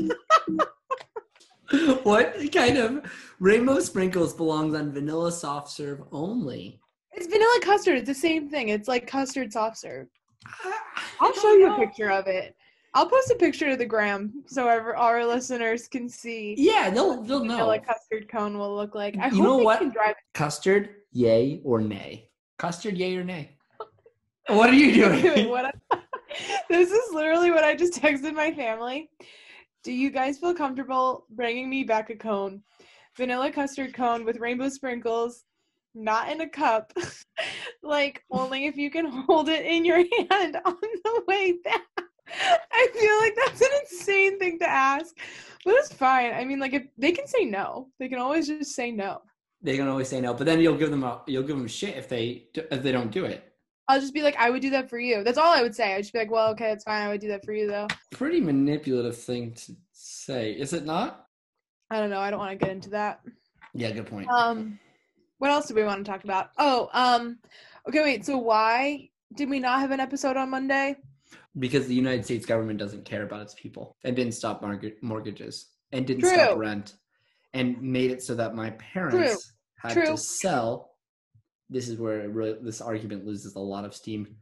what 2.04 2.36
kind 2.52 2.78
of 2.78 3.12
rainbow 3.40 3.80
sprinkles 3.80 4.34
belongs 4.34 4.74
on 4.74 4.92
vanilla 4.92 5.32
soft 5.32 5.70
serve 5.70 6.02
only? 6.12 6.80
it's 7.12 7.26
vanilla 7.26 7.60
custard. 7.62 7.96
It's 7.98 8.06
the 8.08 8.14
same 8.14 8.48
thing. 8.48 8.68
It's 8.68 8.88
like 8.88 9.06
custard 9.06 9.52
soft 9.52 9.78
serve. 9.78 10.06
I- 10.64 10.78
I'll 11.20 11.32
show 11.34 11.52
you 11.54 11.72
a 11.72 11.76
picture 11.78 12.10
of 12.10 12.26
it. 12.26 12.54
I'll 12.94 13.08
post 13.08 13.30
a 13.30 13.34
picture 13.34 13.68
to 13.70 13.76
the 13.76 13.84
gram 13.86 14.42
so 14.46 14.68
ever, 14.68 14.96
our 14.96 15.24
listeners 15.24 15.86
can 15.88 16.08
see 16.08 16.54
Yeah, 16.58 16.88
they'll 16.90 17.22
they'll 17.22 17.40
what 17.40 17.46
know. 17.48 17.70
a 17.72 17.78
custard 17.78 18.28
cone 18.30 18.56
will 18.58 18.74
look 18.74 18.94
like. 18.94 19.16
I 19.18 19.26
You 19.28 19.36
hope 19.36 19.42
know 19.44 19.56
what? 19.58 19.78
can 19.80 19.90
drive. 19.90 20.14
Custard, 20.34 20.90
yay 21.12 21.60
or 21.64 21.80
nay? 21.80 22.30
Custard, 22.58 22.96
yay 22.96 23.16
or 23.16 23.24
nay? 23.24 23.56
What 24.48 24.70
are 24.70 24.74
you 24.74 24.86
Wait, 25.10 25.22
doing? 25.22 25.48
what 25.50 25.66
I- 25.90 25.98
this 26.70 26.90
is 26.90 27.12
literally 27.14 27.50
what 27.50 27.64
I 27.64 27.74
just 27.74 27.94
texted 28.00 28.34
my 28.34 28.52
family. 28.52 29.10
Do 29.86 29.92
you 29.92 30.10
guys 30.10 30.38
feel 30.38 30.52
comfortable 30.52 31.26
bringing 31.30 31.70
me 31.70 31.84
back 31.84 32.10
a 32.10 32.16
cone? 32.16 32.60
Vanilla 33.16 33.52
custard 33.52 33.94
cone 33.94 34.24
with 34.24 34.40
rainbow 34.40 34.68
sprinkles, 34.68 35.44
not 35.94 36.28
in 36.28 36.40
a 36.40 36.48
cup. 36.48 36.92
like 37.84 38.24
only 38.28 38.66
if 38.66 38.76
you 38.76 38.90
can 38.90 39.06
hold 39.06 39.48
it 39.48 39.64
in 39.64 39.84
your 39.84 39.98
hand 40.30 40.56
on 40.64 40.76
the 40.80 41.22
way 41.28 41.52
back. 41.62 41.82
I 42.72 42.88
feel 42.94 43.16
like 43.20 43.36
that's 43.36 43.60
an 43.60 43.68
insane 43.80 44.40
thing 44.40 44.58
to 44.58 44.68
ask, 44.68 45.16
but 45.64 45.74
it's 45.74 45.92
fine. 45.92 46.32
I 46.32 46.44
mean, 46.44 46.58
like 46.58 46.74
if 46.74 46.88
they 46.98 47.12
can 47.12 47.28
say 47.28 47.44
no, 47.44 47.86
they 48.00 48.08
can 48.08 48.18
always 48.18 48.48
just 48.48 48.74
say 48.74 48.90
no. 48.90 49.22
They 49.62 49.76
can 49.76 49.86
always 49.86 50.08
say 50.08 50.20
no, 50.20 50.34
but 50.34 50.46
then 50.46 50.58
you'll 50.58 50.76
give 50.76 50.90
them 50.90 51.04
a 51.04 51.22
you'll 51.28 51.44
give 51.44 51.58
them 51.58 51.68
shit 51.68 51.96
if 51.96 52.08
they 52.08 52.48
if 52.56 52.82
they 52.82 52.90
don't 52.90 53.12
do 53.12 53.24
it. 53.24 53.52
I'll 53.88 54.00
just 54.00 54.14
be 54.14 54.22
like, 54.22 54.36
I 54.36 54.50
would 54.50 54.62
do 54.62 54.70
that 54.70 54.90
for 54.90 54.98
you. 54.98 55.22
That's 55.22 55.38
all 55.38 55.52
I 55.52 55.62
would 55.62 55.74
say. 55.74 55.94
I'd 55.94 56.02
just 56.02 56.12
be 56.12 56.18
like, 56.18 56.30
well, 56.30 56.50
okay, 56.50 56.72
it's 56.72 56.84
fine. 56.84 57.02
I 57.02 57.08
would 57.08 57.20
do 57.20 57.28
that 57.28 57.44
for 57.44 57.52
you 57.52 57.68
though. 57.68 57.86
Pretty 58.10 58.40
manipulative 58.40 59.16
thing 59.16 59.52
to 59.52 59.76
say. 59.92 60.52
Is 60.52 60.72
it 60.72 60.84
not? 60.84 61.26
I 61.90 62.00
don't 62.00 62.10
know. 62.10 62.18
I 62.18 62.30
don't 62.30 62.40
want 62.40 62.58
to 62.58 62.64
get 62.64 62.74
into 62.74 62.90
that. 62.90 63.20
Yeah, 63.74 63.92
good 63.92 64.06
point. 64.06 64.28
Um, 64.28 64.78
what 65.38 65.50
else 65.50 65.68
do 65.68 65.74
we 65.74 65.84
want 65.84 66.04
to 66.04 66.10
talk 66.10 66.24
about? 66.24 66.50
Oh, 66.58 66.88
um, 66.92 67.38
okay, 67.88 68.02
wait. 68.02 68.24
So 68.24 68.38
why 68.38 69.10
did 69.36 69.48
we 69.48 69.60
not 69.60 69.80
have 69.80 69.90
an 69.92 70.00
episode 70.00 70.36
on 70.36 70.50
Monday? 70.50 70.96
because 71.58 71.86
the 71.86 71.94
United 71.94 72.24
States 72.24 72.46
government 72.46 72.78
doesn't 72.78 73.04
care 73.04 73.22
about 73.22 73.40
its 73.40 73.54
people 73.54 73.96
and 74.04 74.14
didn't 74.14 74.34
stop 74.34 74.60
mortga- 74.62 74.92
mortgages 75.00 75.70
and 75.92 76.06
didn't 76.06 76.20
True. 76.22 76.30
stop 76.30 76.58
rent 76.58 76.94
and 77.54 77.80
made 77.80 78.10
it 78.10 78.22
so 78.22 78.34
that 78.34 78.54
my 78.54 78.70
parents 78.70 79.52
had 79.78 79.94
to 79.94 80.06
True. 80.06 80.16
sell. 80.16 80.90
This 81.68 81.88
is 81.88 81.98
where 81.98 82.28
really, 82.28 82.56
this 82.62 82.80
argument 82.80 83.26
loses 83.26 83.54
a 83.56 83.60
lot 83.60 83.84
of 83.84 83.94
steam. 83.94 84.36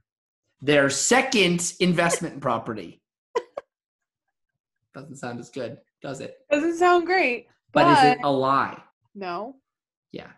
Their 0.61 0.91
second 0.91 1.73
investment 1.81 2.41
property 2.41 3.01
doesn't 4.95 5.17
sound 5.17 5.41
as 5.41 5.51
good, 5.51 5.79
does 6.03 6.21
it? 6.21 6.37
Doesn't 6.51 6.77
sound 6.79 7.07
great, 7.07 7.49
But, 7.73 7.85
but, 7.85 7.99
is 7.99 8.13
it 8.13 8.19
a 8.25 8.31
lie? 8.31 8.81
no. 9.15 9.57
Yeah. 10.13 10.29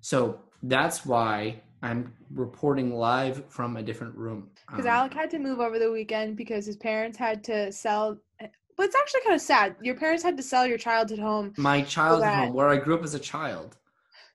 So 0.00 0.40
that's 0.64 1.06
why 1.06 1.62
I'm 1.82 2.12
reporting 2.34 2.94
live 2.94 3.44
from 3.48 3.76
a 3.78 3.82
different 3.82 4.14
room. 4.16 4.50
Because 4.68 4.84
Um, 4.84 4.90
Alec 4.90 5.14
had 5.14 5.30
to 5.30 5.38
move 5.38 5.60
over 5.60 5.78
the 5.78 5.90
weekend 5.90 6.36
because 6.36 6.66
his 6.66 6.76
parents 6.76 7.16
had 7.16 7.42
to 7.44 7.72
sell. 7.72 8.18
But 8.38 8.86
it's 8.86 8.96
actually 8.96 9.20
kind 9.22 9.34
of 9.34 9.40
sad. 9.40 9.76
Your 9.80 9.94
parents 9.94 10.22
had 10.22 10.36
to 10.36 10.42
sell 10.42 10.66
your 10.66 10.78
childhood 10.78 11.18
home 11.20 11.54
my 11.56 11.82
childhood 11.82 12.22
that- 12.24 12.44
home, 12.46 12.54
where 12.54 12.68
I 12.68 12.76
grew 12.76 12.94
up 12.96 13.02
as 13.04 13.14
a 13.14 13.18
child. 13.18 13.76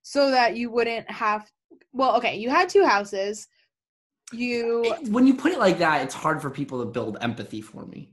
so 0.01 0.31
that 0.31 0.55
you 0.55 0.71
wouldn't 0.71 1.09
have. 1.12 1.50
Well, 1.97 2.15
okay, 2.17 2.37
you 2.37 2.49
had 2.49 2.69
two 2.69 2.85
houses. 2.85 3.47
You 4.31 4.83
It- 4.85 5.09
when 5.09 5.25
you 5.25 5.33
put 5.33 5.51
it 5.51 5.57
like 5.59 5.79
that, 5.79 6.03
it's 6.03 6.13
hard 6.13 6.41
for 6.41 6.49
people 6.49 6.79
to 6.79 6.85
build 6.85 7.17
empathy 7.21 7.61
for 7.61 7.85
me. 7.87 8.11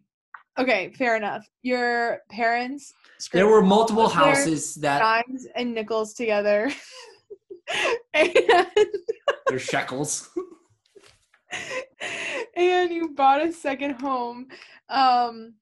okay? 0.59 0.93
Fair 0.97 1.17
enough. 1.17 1.45
Your 1.63 2.21
parents. 2.31 2.93
There 3.33 3.47
were 3.47 3.63
multiple 3.63 4.09
houses 4.09 4.77
that 4.77 4.99
dimes 5.01 5.47
and 5.55 5.75
nickels 5.75 6.15
together, 6.15 6.71
and 8.15 8.31
their 9.49 9.59
shekels. 9.59 10.31
and 12.57 12.91
you 12.93 13.11
bought 13.15 13.43
a 13.43 13.53
second 13.53 14.01
home, 14.01 14.49
um, 14.89 15.55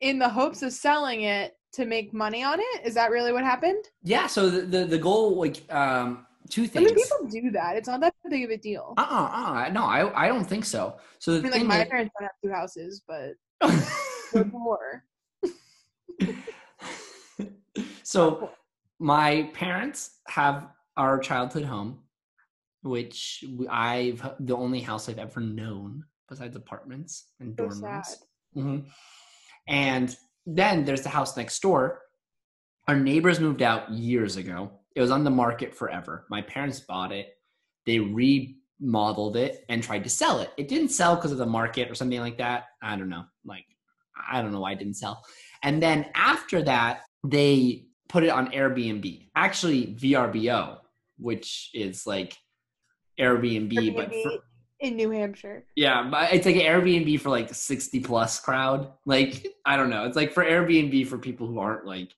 in 0.00 0.18
the 0.18 0.28
hopes 0.28 0.62
of 0.62 0.72
selling 0.72 1.22
it 1.22 1.56
to 1.72 1.84
make 1.84 2.12
money 2.12 2.42
on 2.44 2.58
it. 2.60 2.86
Is 2.86 2.94
that 2.94 3.10
really 3.10 3.32
what 3.32 3.44
happened? 3.44 3.84
Yeah. 4.02 4.26
So 4.28 4.48
the, 4.50 4.62
the 4.62 4.84
the 4.84 4.98
goal, 4.98 5.36
like, 5.36 5.62
um, 5.72 6.26
two 6.50 6.64
I 6.64 6.66
things. 6.66 6.86
mean, 6.86 6.94
people 6.94 7.26
do 7.28 7.50
that. 7.52 7.76
It's 7.76 7.88
not 7.88 8.00
that 8.00 8.14
big 8.30 8.44
of 8.44 8.50
a 8.50 8.56
deal. 8.56 8.94
uh 8.96 9.00
uh 9.00 9.64
uh. 9.66 9.68
No, 9.72 9.84
I 9.84 10.24
I 10.24 10.28
don't 10.28 10.44
think 10.44 10.64
so. 10.64 10.96
So 11.18 11.32
the 11.32 11.38
I 11.38 11.42
mean, 11.42 11.50
like 11.52 11.64
my 11.66 11.82
is- 11.82 11.88
parents 11.88 12.12
don't 12.18 12.28
have 12.28 12.36
two 12.42 12.50
houses, 12.52 13.02
but 13.06 13.34
poor. 14.50 15.04
so 18.02 18.50
my 18.98 19.50
parents 19.54 20.18
have 20.28 20.68
our 20.96 21.18
childhood 21.18 21.64
home, 21.64 21.98
which 22.82 23.44
I've 23.68 24.22
the 24.40 24.56
only 24.56 24.80
house 24.80 25.08
I've 25.08 25.18
ever 25.18 25.40
known 25.40 26.04
besides 26.28 26.56
apartments 26.56 27.26
and 27.40 27.54
So 27.58 27.64
dorm 27.68 27.82
rooms. 27.84 28.08
sad. 28.08 28.16
hmm 28.54 28.78
And 29.68 30.16
then 30.46 30.84
there's 30.84 31.02
the 31.02 31.08
house 31.08 31.36
next 31.36 31.60
door. 31.60 32.02
Our 32.88 32.96
neighbors 32.96 33.40
moved 33.40 33.62
out 33.62 33.90
years 33.90 34.36
ago. 34.36 34.70
It 34.96 35.02
was 35.02 35.10
on 35.10 35.24
the 35.24 35.30
market 35.30 35.74
forever. 35.74 36.24
My 36.30 36.40
parents 36.40 36.80
bought 36.80 37.12
it. 37.12 37.36
They 37.84 38.00
remodeled 38.00 39.36
it 39.36 39.64
and 39.68 39.82
tried 39.82 40.04
to 40.04 40.10
sell 40.10 40.40
it. 40.40 40.50
It 40.56 40.68
didn't 40.68 40.88
sell 40.88 41.14
because 41.14 41.32
of 41.32 41.38
the 41.38 41.46
market 41.46 41.90
or 41.90 41.94
something 41.94 42.18
like 42.18 42.38
that. 42.38 42.64
I 42.82 42.96
don't 42.96 43.10
know. 43.10 43.24
Like, 43.44 43.66
I 44.28 44.40
don't 44.40 44.52
know 44.52 44.60
why 44.60 44.72
it 44.72 44.78
didn't 44.78 44.94
sell. 44.94 45.22
And 45.62 45.82
then 45.82 46.06
after 46.14 46.62
that, 46.62 47.02
they 47.22 47.84
put 48.08 48.24
it 48.24 48.30
on 48.30 48.50
Airbnb. 48.52 49.28
Actually, 49.36 49.94
VRBO, 50.00 50.78
which 51.18 51.70
is 51.74 52.06
like 52.06 52.34
Airbnb, 53.20 53.96
but 53.96 54.10
for, 54.10 54.32
in 54.80 54.96
New 54.96 55.10
Hampshire. 55.10 55.64
yeah, 55.76 56.08
but 56.10 56.32
it's 56.32 56.46
like 56.46 56.56
Airbnb 56.56 57.20
for 57.20 57.28
like 57.28 57.52
60 57.52 58.00
plus 58.00 58.40
crowd. 58.40 58.92
Like, 59.04 59.46
I 59.66 59.76
don't 59.76 59.90
know. 59.90 60.04
It's 60.04 60.16
like 60.16 60.32
for 60.32 60.42
Airbnb 60.44 61.06
for 61.06 61.18
people 61.18 61.46
who 61.46 61.58
aren't 61.58 61.84
like 61.84 62.10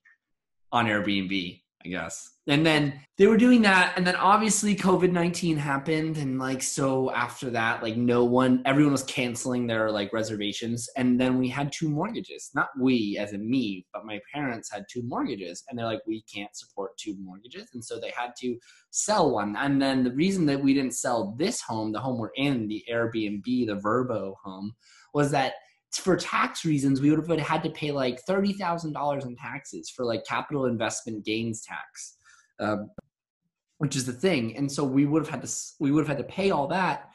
on 0.71 0.85
Airbnb, 0.85 1.61
I 1.85 1.87
guess. 1.87 2.31
And 2.47 2.65
then 2.65 2.99
they 3.17 3.27
were 3.27 3.37
doing 3.37 3.61
that. 3.61 3.93
And 3.95 4.05
then 4.05 4.15
obviously 4.17 4.75
COVID 4.75 5.11
19 5.13 5.55
happened. 5.55 6.17
And 6.17 6.37
like, 6.37 6.61
so 6.61 7.09
after 7.11 7.49
that, 7.51 7.81
like, 7.81 7.95
no 7.95 8.25
one, 8.25 8.61
everyone 8.65 8.91
was 8.91 9.03
canceling 9.03 9.65
their 9.65 9.89
like 9.89 10.11
reservations. 10.11 10.89
And 10.97 11.19
then 11.19 11.37
we 11.37 11.47
had 11.47 11.71
two 11.71 11.89
mortgages. 11.89 12.49
Not 12.53 12.67
we, 12.77 13.17
as 13.17 13.31
in 13.31 13.49
me, 13.49 13.85
but 13.93 14.05
my 14.05 14.19
parents 14.33 14.69
had 14.69 14.85
two 14.91 15.03
mortgages. 15.03 15.63
And 15.69 15.79
they're 15.79 15.85
like, 15.85 16.01
we 16.05 16.21
can't 16.23 16.53
support 16.53 16.97
two 16.97 17.15
mortgages. 17.21 17.69
And 17.73 17.83
so 17.83 17.97
they 17.97 18.11
had 18.11 18.31
to 18.39 18.57
sell 18.89 19.31
one. 19.31 19.55
And 19.55 19.81
then 19.81 20.03
the 20.03 20.13
reason 20.13 20.45
that 20.47 20.61
we 20.61 20.73
didn't 20.73 20.95
sell 20.95 21.35
this 21.37 21.61
home, 21.61 21.93
the 21.93 22.01
home 22.01 22.17
we're 22.17 22.31
in, 22.35 22.67
the 22.67 22.83
Airbnb, 22.91 23.45
the 23.45 23.79
VRBO 23.81 24.33
home, 24.43 24.73
was 25.13 25.31
that 25.31 25.53
for 25.91 26.15
tax 26.15 26.65
reasons, 26.65 27.01
we 27.01 27.09
would 27.09 27.27
have 27.27 27.39
had 27.39 27.63
to 27.63 27.69
pay 27.69 27.91
like 27.91 28.19
thirty 28.21 28.53
thousand 28.53 28.93
dollars 28.93 29.25
in 29.25 29.35
taxes 29.35 29.89
for 29.89 30.05
like 30.05 30.25
capital 30.25 30.65
investment 30.65 31.25
gains 31.25 31.61
tax, 31.61 32.17
um, 32.59 32.89
which 33.79 33.95
is 33.95 34.05
the 34.05 34.13
thing. 34.13 34.55
And 34.55 34.71
so 34.71 34.83
we 34.83 35.05
would 35.05 35.25
have 35.25 35.29
had 35.29 35.41
to 35.41 35.55
we 35.79 35.91
would 35.91 36.07
have 36.07 36.17
had 36.17 36.25
to 36.25 36.33
pay 36.33 36.51
all 36.51 36.67
that, 36.67 37.09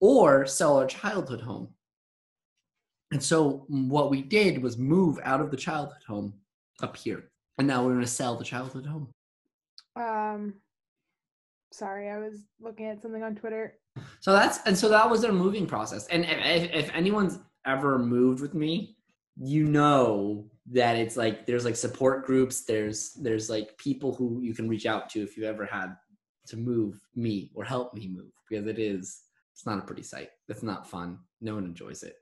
or 0.00 0.46
sell 0.46 0.76
our 0.76 0.86
childhood 0.86 1.40
home. 1.40 1.68
And 3.12 3.22
so 3.22 3.64
what 3.68 4.10
we 4.10 4.22
did 4.22 4.62
was 4.62 4.78
move 4.78 5.18
out 5.24 5.40
of 5.40 5.50
the 5.50 5.56
childhood 5.56 6.02
home 6.06 6.34
up 6.82 6.96
here, 6.96 7.30
and 7.58 7.66
now 7.66 7.84
we're 7.84 7.92
going 7.92 8.04
to 8.04 8.06
sell 8.06 8.36
the 8.36 8.44
childhood 8.44 8.86
home. 8.86 9.08
Um, 9.96 10.54
sorry, 11.72 12.10
I 12.10 12.18
was 12.18 12.44
looking 12.60 12.86
at 12.86 13.02
something 13.02 13.22
on 13.22 13.34
Twitter. 13.34 13.74
So 14.20 14.32
that's 14.32 14.60
and 14.66 14.76
so 14.76 14.88
that 14.88 15.08
was 15.08 15.20
their 15.20 15.32
moving 15.32 15.66
process. 15.66 16.06
And 16.08 16.24
if, 16.24 16.38
if, 16.44 16.70
if 16.72 16.94
anyone's 16.94 17.38
ever 17.66 17.98
moved 17.98 18.40
with 18.40 18.54
me, 18.54 18.96
you 19.36 19.64
know 19.64 20.46
that 20.70 20.96
it's 20.96 21.16
like 21.16 21.46
there's 21.46 21.64
like 21.64 21.76
support 21.76 22.24
groups. 22.24 22.64
There's 22.64 23.12
there's 23.14 23.50
like 23.50 23.76
people 23.78 24.14
who 24.14 24.40
you 24.42 24.54
can 24.54 24.68
reach 24.68 24.86
out 24.86 25.08
to 25.10 25.22
if 25.22 25.36
you 25.36 25.44
ever 25.44 25.64
had 25.66 25.96
to 26.46 26.56
move 26.56 27.00
me 27.14 27.50
or 27.54 27.64
help 27.64 27.94
me 27.94 28.08
move 28.08 28.32
because 28.48 28.66
it 28.66 28.78
is 28.78 29.22
it's 29.52 29.66
not 29.66 29.78
a 29.78 29.82
pretty 29.82 30.02
sight. 30.02 30.30
It's 30.48 30.62
not 30.62 30.88
fun. 30.88 31.18
No 31.40 31.54
one 31.54 31.64
enjoys 31.64 32.02
it. 32.02 32.16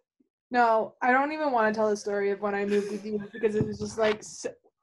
No, 0.50 0.94
I 1.00 1.12
don't 1.12 1.32
even 1.32 1.52
want 1.52 1.72
to 1.72 1.78
tell 1.78 1.88
the 1.88 1.96
story 1.96 2.30
of 2.30 2.40
when 2.40 2.54
I 2.54 2.64
moved 2.64 2.90
with 2.90 3.04
you 3.04 3.22
because 3.32 3.54
it 3.54 3.64
was 3.64 3.78
just 3.78 3.98
like, 3.98 4.22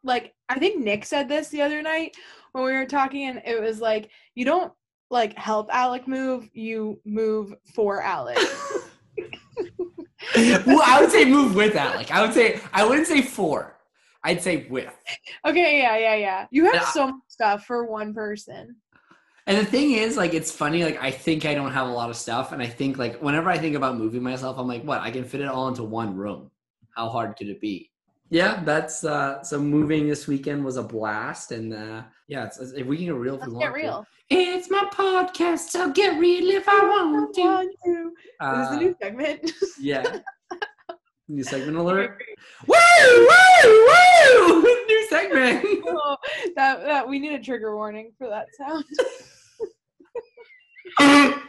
like 0.03 0.33
I 0.47 0.57
think 0.57 0.81
Nick 0.81 1.05
said 1.05 1.27
this 1.27 1.49
the 1.49 1.61
other 1.61 1.81
night 1.81 2.15
when 2.53 2.63
we 2.63 2.71
were 2.71 2.85
talking, 2.85 3.27
and 3.27 3.41
it 3.45 3.61
was 3.61 3.81
like 3.81 4.09
you 4.35 4.45
don't 4.45 4.71
like 5.09 5.37
help 5.37 5.69
Alec 5.73 6.07
move, 6.07 6.49
you 6.53 6.99
move 7.05 7.53
for 7.75 8.01
Alec. 8.01 8.37
well, 10.65 10.81
I 10.85 10.99
would 11.01 11.11
say 11.11 11.25
move 11.25 11.55
with 11.55 11.75
Alec. 11.75 12.11
I 12.11 12.21
would 12.21 12.33
say 12.33 12.59
I 12.73 12.85
wouldn't 12.85 13.07
say 13.07 13.21
for. 13.21 13.75
I'd 14.23 14.41
say 14.41 14.67
with. 14.69 14.91
okay, 15.45 15.79
yeah, 15.79 15.97
yeah, 15.97 16.15
yeah. 16.15 16.47
You 16.51 16.65
have 16.65 16.73
Yeah. 16.75 16.85
so 16.89 17.07
much 17.07 17.15
stuff 17.27 17.65
for 17.65 17.85
one 17.85 18.13
person. 18.13 18.75
And 19.45 19.57
the 19.57 19.63
thing 19.63 19.93
is, 19.93 20.17
like, 20.17 20.33
it's 20.33 20.51
funny. 20.51 20.83
Like, 20.83 21.01
I 21.01 21.09
think 21.11 21.45
I 21.45 21.53
don't 21.53 21.71
have 21.71 21.87
a 21.87 21.91
lot 21.91 22.09
of 22.09 22.17
stuff, 22.17 22.51
and 22.51 22.61
I 22.61 22.67
think, 22.67 22.97
like, 22.97 23.21
whenever 23.21 23.49
I 23.49 23.57
think 23.57 23.77
about 23.77 23.97
moving 23.97 24.21
myself, 24.21 24.57
I'm 24.57 24.67
like, 24.67 24.83
what? 24.83 24.99
I 24.99 25.09
can 25.11 25.23
fit 25.23 25.39
it 25.39 25.47
all 25.47 25.69
into 25.69 25.83
one 25.83 26.17
room. 26.17 26.51
How 26.95 27.07
hard 27.07 27.37
could 27.37 27.47
it 27.47 27.61
be? 27.61 27.89
Yeah, 28.29 28.61
that's 28.65 29.05
uh. 29.05 29.41
So 29.43 29.57
moving 29.57 30.05
this 30.09 30.27
weekend 30.27 30.65
was 30.65 30.75
a 30.75 30.83
blast, 30.83 31.53
and 31.53 31.73
uh, 31.73 32.03
yeah, 32.27 32.43
it's, 32.45 32.57
it's- 32.57 32.73
if 32.75 32.85
we 32.85 32.97
can 32.97 33.05
get 33.05 33.15
real, 33.15 33.35
if 33.35 33.41
Let's 33.41 33.53
we 33.53 33.59
get 33.59 33.63
want 33.71 33.75
real. 33.75 34.05
To. 34.29 34.35
It's 34.35 34.69
my 34.69 34.87
podcast, 34.91 35.69
so 35.69 35.91
get 35.91 36.19
real 36.19 36.49
if 36.49 36.67
I 36.67 36.79
want 36.83 37.33
to. 37.35 37.41
One, 37.41 37.69
two. 37.85 38.13
Is 38.13 38.13
this 38.13 38.37
Uh, 38.39 38.69
the 38.71 38.77
new 38.77 38.95
segment? 39.01 39.51
yeah. 39.79 40.19
New 41.29 41.43
segment 41.43 41.75
alert. 41.75 42.23
Woo! 42.67 42.75
Woo! 42.77 43.63
Woo! 43.65 44.61
New 44.87 45.07
segment. 45.09 45.65
Oh, 45.89 46.15
that 46.55 46.83
that 46.83 47.07
we 47.07 47.17
need 47.19 47.33
a 47.33 47.39
trigger 47.43 47.75
warning 47.75 48.11
for 48.17 48.27
that 48.29 48.47
sound. 48.57 48.83
Um, 50.99 51.41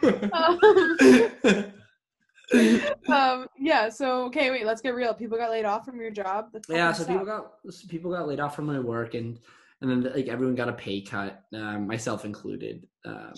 um, 3.09 3.47
yeah. 3.59 3.89
So 3.89 4.23
okay, 4.25 4.49
wait. 4.51 4.65
Let's 4.65 4.81
get 4.81 4.95
real. 4.95 5.13
People 5.13 5.37
got 5.37 5.49
laid 5.51 5.65
off 5.65 5.85
from 5.85 5.99
your 5.99 6.11
job. 6.11 6.49
That's 6.53 6.67
yeah 6.69 6.91
fucking 6.91 7.05
so 7.05 7.11
people 7.11 7.25
got 7.25 7.51
people 7.89 8.11
got 8.11 8.27
laid 8.27 8.39
off 8.39 8.55
from 8.55 8.65
my 8.65 8.79
work 8.79 9.13
and 9.13 9.39
and 9.81 9.89
then 9.89 10.13
like 10.13 10.27
everyone 10.27 10.55
got 10.55 10.69
a 10.69 10.73
pay 10.73 11.01
cut 11.01 11.43
um, 11.55 11.87
myself 11.87 12.25
included 12.25 12.85
um, 13.05 13.33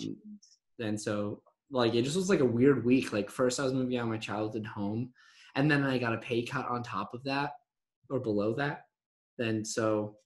and 0.80 1.00
so 1.00 1.42
like 1.70 1.94
it 1.94 2.02
just 2.02 2.16
was 2.16 2.28
like 2.28 2.40
a 2.40 2.44
weird 2.44 2.84
week 2.84 3.12
like 3.12 3.30
first 3.30 3.58
i 3.60 3.64
was 3.64 3.72
moving 3.72 3.96
out 3.96 4.02
of 4.04 4.08
my 4.08 4.18
childhood 4.18 4.66
home 4.66 5.10
and 5.54 5.70
then 5.70 5.84
i 5.84 5.98
got 5.98 6.14
a 6.14 6.18
pay 6.18 6.42
cut 6.42 6.66
on 6.68 6.82
top 6.82 7.14
of 7.14 7.22
that 7.24 7.52
or 8.10 8.18
below 8.20 8.54
that 8.54 8.82
then 9.38 9.64
so 9.64 10.16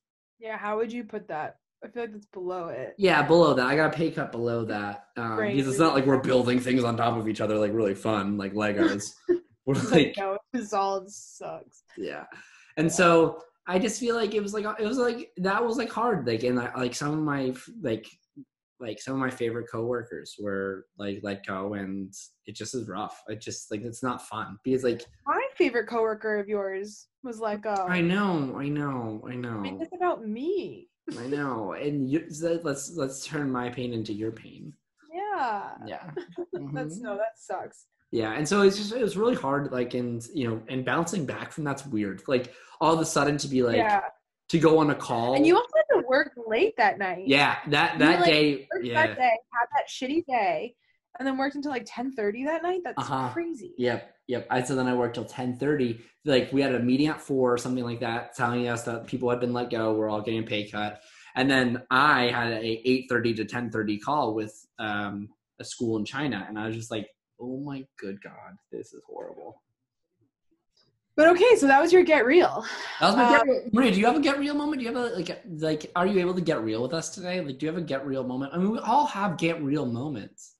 Yeah. 0.40 0.56
How 0.58 0.76
would 0.78 0.92
you 0.92 1.04
put 1.04 1.28
that? 1.28 1.56
I 1.84 1.88
feel 1.88 2.02
like 2.04 2.14
it's 2.14 2.26
below 2.26 2.68
it. 2.68 2.94
yeah 2.98 3.22
below 3.22 3.54
that 3.54 3.66
i 3.66 3.76
got 3.76 3.94
a 3.94 3.96
pay 3.96 4.10
cut 4.10 4.32
below 4.32 4.64
that 4.64 5.04
um, 5.16 5.36
because 5.36 5.68
it's 5.68 5.78
not 5.78 5.94
like 5.94 6.06
we're 6.06 6.18
building 6.18 6.58
things 6.58 6.82
on 6.82 6.96
top 6.96 7.16
of 7.16 7.28
each 7.28 7.40
other 7.40 7.56
like 7.58 7.72
really 7.72 7.94
fun 7.94 8.36
like 8.38 8.54
legos 8.54 9.12
we're 9.66 9.74
like 9.92 10.14
no, 10.18 10.38
this 10.52 10.72
all 10.72 11.04
sucks. 11.06 11.82
yeah 11.96 12.24
and 12.78 12.90
so 12.90 13.40
I 13.66 13.78
just 13.78 13.98
feel 14.00 14.14
like 14.14 14.34
it 14.34 14.42
was 14.42 14.54
like 14.54 14.64
it 14.78 14.86
was 14.86 14.98
like 14.98 15.30
that 15.38 15.64
was 15.64 15.76
like 15.76 15.90
hard. 15.90 16.26
Like 16.26 16.44
and 16.44 16.58
I, 16.60 16.72
like 16.76 16.94
some 16.94 17.12
of 17.12 17.18
my 17.18 17.54
like 17.82 18.06
like 18.78 19.00
some 19.00 19.14
of 19.14 19.20
my 19.20 19.30
favorite 19.30 19.66
coworkers 19.70 20.36
were 20.38 20.86
like 20.98 21.20
let 21.22 21.44
go, 21.46 21.74
and 21.74 22.12
it 22.44 22.54
just 22.54 22.74
is 22.74 22.88
rough. 22.88 23.22
It 23.28 23.40
just 23.40 23.70
like 23.70 23.82
it's 23.82 24.02
not 24.02 24.26
fun 24.28 24.58
because 24.62 24.84
like 24.84 25.04
My 25.26 25.46
favorite 25.56 25.88
coworker 25.88 26.38
of 26.38 26.48
yours 26.48 27.08
was 27.24 27.40
like, 27.40 27.64
"Oh, 27.66 27.86
I 27.88 28.00
know, 28.00 28.56
I 28.56 28.68
know, 28.68 29.24
I 29.28 29.34
know, 29.34 29.60
make 29.60 29.78
this 29.80 29.88
about 29.96 30.26
me." 30.26 30.88
I 31.18 31.26
know, 31.26 31.72
and 31.72 32.10
you, 32.10 32.26
let's 32.62 32.92
let's 32.96 33.24
turn 33.26 33.50
my 33.50 33.68
pain 33.70 33.92
into 33.92 34.12
your 34.12 34.30
pain. 34.32 34.72
Yeah, 35.12 35.74
Yeah, 35.86 36.10
that's 36.74 36.98
Mhm. 36.98 37.02
no, 37.02 37.16
that 37.16 37.38
sucks. 37.38 37.86
Yeah, 38.12 38.32
and 38.32 38.48
so 38.48 38.62
it's 38.62 38.76
just 38.76 38.92
it 38.92 39.02
was 39.02 39.16
really 39.16 39.34
hard, 39.34 39.72
like, 39.72 39.94
and 39.94 40.24
you 40.32 40.48
know, 40.48 40.62
and 40.68 40.84
bouncing 40.84 41.26
back 41.26 41.52
from 41.52 41.64
that's 41.64 41.84
weird. 41.86 42.22
Like 42.28 42.52
all 42.80 42.94
of 42.94 43.00
a 43.00 43.04
sudden 43.04 43.36
to 43.38 43.48
be 43.48 43.62
like 43.62 43.76
yeah, 43.76 44.00
to 44.50 44.58
go 44.58 44.78
on 44.78 44.90
a 44.90 44.94
call. 44.94 45.34
and 45.34 45.46
you 45.46 45.56
also 45.56 45.68
had 45.76 46.00
to 46.00 46.06
work 46.06 46.32
late 46.46 46.74
that 46.76 46.98
night. 46.98 47.24
yeah, 47.26 47.56
that 47.68 47.98
that 47.98 48.20
like, 48.20 48.30
day, 48.30 48.68
worked 48.72 48.86
yeah, 48.86 49.06
that 49.06 49.16
day, 49.16 49.22
had 49.52 49.66
that 49.74 49.88
shitty 49.90 50.24
day, 50.26 50.74
and 51.18 51.26
then 51.26 51.36
worked 51.36 51.56
until 51.56 51.72
like 51.72 51.84
ten 51.86 52.12
thirty 52.12 52.44
that 52.44 52.62
night. 52.62 52.80
That's 52.84 52.96
Uh-huh. 52.98 53.30
crazy. 53.32 53.74
yep, 53.76 54.14
yep. 54.28 54.46
I 54.50 54.62
so 54.62 54.76
then 54.76 54.86
I 54.86 54.94
worked 54.94 55.14
till 55.16 55.24
ten 55.24 55.56
thirty. 55.56 56.00
Like 56.24 56.52
we 56.52 56.60
had 56.62 56.74
a 56.74 56.80
meeting 56.80 57.08
at 57.08 57.20
four 57.20 57.52
or 57.52 57.58
something 57.58 57.84
like 57.84 58.00
that, 58.00 58.36
telling 58.36 58.68
us 58.68 58.84
that 58.84 59.06
people 59.08 59.28
had 59.30 59.40
been 59.40 59.52
let 59.52 59.68
go. 59.70 59.94
We're 59.94 60.08
all 60.08 60.20
getting 60.22 60.40
a 60.40 60.46
pay 60.46 60.68
cut, 60.70 61.00
and 61.34 61.50
then 61.50 61.82
I 61.90 62.28
had 62.28 62.52
a 62.52 62.64
eight 62.88 63.06
thirty 63.08 63.34
to 63.34 63.44
ten 63.44 63.70
thirty 63.70 63.98
call 63.98 64.32
with 64.34 64.54
um, 64.78 65.28
a 65.58 65.64
school 65.64 65.96
in 65.98 66.04
China, 66.04 66.46
and 66.48 66.56
I 66.58 66.66
was 66.68 66.76
just 66.76 66.90
like, 66.90 67.08
oh 67.40 67.60
my 67.60 67.84
good 67.98 68.18
god, 68.22 68.56
this 68.72 68.92
is 68.92 69.02
horrible. 69.08 69.62
But 71.16 71.28
okay, 71.28 71.56
so 71.56 71.66
that 71.66 71.80
was 71.80 71.94
your 71.94 72.04
get 72.04 72.26
real. 72.26 72.64
That 73.00 73.06
was 73.06 73.16
my 73.16 73.24
Uh, 73.24 73.30
get 73.38 73.46
real. 73.46 73.62
Maria, 73.72 73.90
do 73.92 73.98
you 73.98 74.06
have 74.06 74.16
a 74.16 74.20
get 74.20 74.38
real 74.38 74.54
moment? 74.54 74.80
Do 74.80 74.84
you 74.86 74.94
have 74.94 75.02
a 75.12 75.14
like 75.14 75.42
like 75.46 75.90
are 75.96 76.06
you 76.06 76.20
able 76.20 76.34
to 76.34 76.42
get 76.42 76.62
real 76.62 76.82
with 76.82 76.92
us 76.92 77.08
today? 77.14 77.40
Like 77.40 77.58
do 77.58 77.64
you 77.66 77.72
have 77.72 77.80
a 77.80 77.84
get 77.84 78.06
real 78.06 78.22
moment? 78.22 78.52
I 78.52 78.58
mean 78.58 78.70
we 78.70 78.78
all 78.80 79.06
have 79.06 79.38
get 79.38 79.62
real 79.62 79.86
moments. 79.86 80.56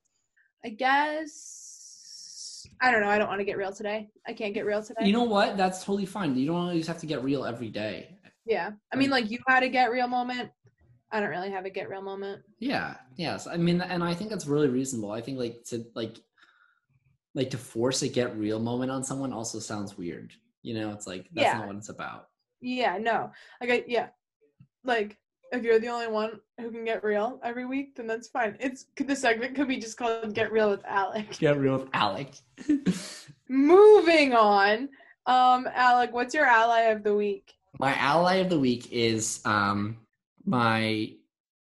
I 0.65 0.71
guess 0.71 2.67
I 2.81 2.91
don't 2.91 3.01
know. 3.03 3.09
I 3.09 3.19
don't 3.19 3.29
want 3.29 3.41
to 3.41 3.45
get 3.45 3.57
real 3.59 3.73
today. 3.73 4.09
I 4.27 4.33
can't 4.33 4.55
get 4.55 4.65
real 4.67 4.83
today. 4.83 5.05
You 5.07 5.13
know 5.13 5.25
what? 5.25 5.57
That's 5.57 5.81
totally 5.85 6.07
fine. 6.07 6.37
You 6.37 6.47
don't 6.47 6.57
always 6.57 6.87
have 6.87 6.99
to 7.01 7.07
get 7.07 7.23
real 7.23 7.45
every 7.45 7.69
day. 7.69 8.19
yeah. 8.47 8.71
I 8.93 8.97
mean, 8.97 9.11
like 9.11 9.31
you 9.31 9.39
had 9.47 9.63
a 9.63 9.69
get 9.69 9.91
real 9.91 10.09
moment. 10.09 10.51
I 11.13 11.21
don't 11.21 11.31
really 11.31 11.51
have 11.51 11.65
a 11.67 11.71
get 11.71 11.89
real 11.89 12.03
moment. 12.03 12.43
Yeah. 12.59 12.97
Yes. 13.17 13.47
I 13.47 13.57
mean 13.59 13.83
and 13.83 14.03
I 14.03 14.15
think 14.15 14.31
that's 14.31 14.47
really 14.47 14.69
reasonable. 14.69 15.13
I 15.13 15.21
think 15.21 15.39
like 15.39 15.65
to 15.67 15.85
like 15.95 16.17
like 17.37 17.51
to 17.51 17.59
force 17.59 18.03
a 18.03 18.09
get 18.09 18.37
real 18.37 18.59
moment 18.59 18.91
on 18.91 19.05
someone 19.05 19.33
also 19.33 19.59
sounds 19.61 19.97
weird. 19.97 20.33
You 20.63 20.75
know, 20.75 20.91
it's 20.91 21.07
like 21.07 21.29
that's 21.33 21.45
Yeah. 21.45 21.59
not 21.59 21.67
what 21.69 21.77
it's 21.77 21.91
about. 21.91 22.29
Yeah, 22.61 22.99
no. 22.99 23.31
Like 23.61 23.71
I 23.71 23.85
yeah. 23.87 24.09
Like 24.83 25.19
if 25.53 25.63
you're 25.63 25.79
the 25.79 25.89
only 25.89 26.09
one 26.09 26.41
who 26.59 26.71
can 26.73 26.85
get 26.85 27.05
real 27.05 27.39
every 27.45 27.67
week, 27.67 27.95
then 27.95 28.07
that's 28.09 28.27
fine. 28.29 28.57
It's 28.59 28.87
the 28.97 29.15
segment 29.15 29.55
could 29.55 29.69
be 29.69 29.77
just 29.77 29.97
called 29.99 30.35
"Get 30.35 30.51
Real 30.51 30.71
with 30.71 30.85
Alec." 30.87 31.39
Get 31.39 31.59
real 31.59 31.79
with 31.79 31.89
Alec. 31.93 32.33
Moving 33.49 34.33
on, 34.35 34.89
um, 35.27 35.69
Alec, 35.73 36.13
what's 36.13 36.35
your 36.35 36.47
ally 36.47 36.81
of 36.91 37.05
the 37.05 37.15
week? 37.15 37.53
my 37.79 37.95
ally 37.97 38.37
of 38.37 38.49
the 38.49 38.59
week 38.59 38.91
is 38.91 39.43
um 39.45 39.99
my 40.47 41.13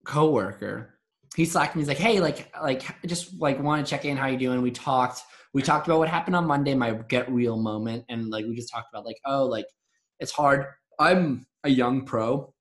coworker 0.04 0.94
he 1.36 1.46
slacked 1.46 1.76
me. 1.76 1.82
He's 1.82 1.88
like 1.88 1.98
hey 1.98 2.20
like 2.20 2.54
like 2.62 2.84
just 3.06 3.40
like 3.40 3.60
want 3.62 3.86
to 3.86 3.90
check 3.90 4.06
in. 4.06 4.18
How 4.18 4.28
you 4.28 4.38
doing? 4.38 4.62
We 4.62 4.72
talked. 4.72 5.22
We 5.54 5.62
talked 5.62 5.88
about 5.88 6.00
what 6.00 6.08
happened 6.08 6.36
on 6.38 6.48
monday 6.48 6.74
my 6.74 6.94
get 7.10 7.30
real 7.30 7.58
moment 7.58 8.06
and 8.08 8.30
like 8.30 8.46
we 8.46 8.56
just 8.56 8.72
talked 8.72 8.88
about 8.94 9.06
like 9.06 9.18
oh 9.26 9.46
like 9.46 9.66
it's 10.20 10.32
hard. 10.32 10.66
I'm 11.00 11.46
a 11.64 11.70
young 11.70 12.06
pro 12.06 12.54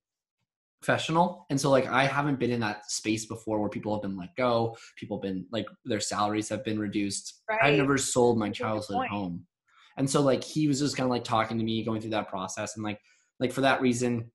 professional 0.80 1.44
and 1.50 1.60
so 1.60 1.68
like 1.68 1.86
i 1.88 2.06
haven't 2.06 2.38
been 2.38 2.50
in 2.50 2.60
that 2.60 2.90
space 2.90 3.26
before 3.26 3.60
where 3.60 3.68
people 3.68 3.94
have 3.94 4.02
been 4.02 4.16
let 4.16 4.34
go. 4.36 4.76
People 4.96 5.18
have 5.18 5.22
been 5.22 5.46
like 5.50 5.66
their 5.84 6.00
salaries 6.00 6.48
have 6.48 6.64
been 6.64 6.78
reduced. 6.78 7.42
I've 7.62 7.76
never 7.76 7.98
sold 7.98 8.38
my 8.38 8.50
childhood 8.50 9.06
home. 9.08 9.46
And 9.98 10.08
so 10.08 10.22
like 10.22 10.42
he 10.42 10.68
was 10.68 10.80
just 10.80 10.96
kind 10.96 11.04
of 11.04 11.10
like 11.10 11.24
talking 11.24 11.58
to 11.58 11.64
me 11.64 11.84
going 11.84 12.00
through 12.00 12.10
that 12.10 12.28
process 12.28 12.76
and 12.76 12.84
like 12.84 12.98
like 13.38 13.52
for 13.52 13.60
that 13.62 13.82
reason 13.82 14.30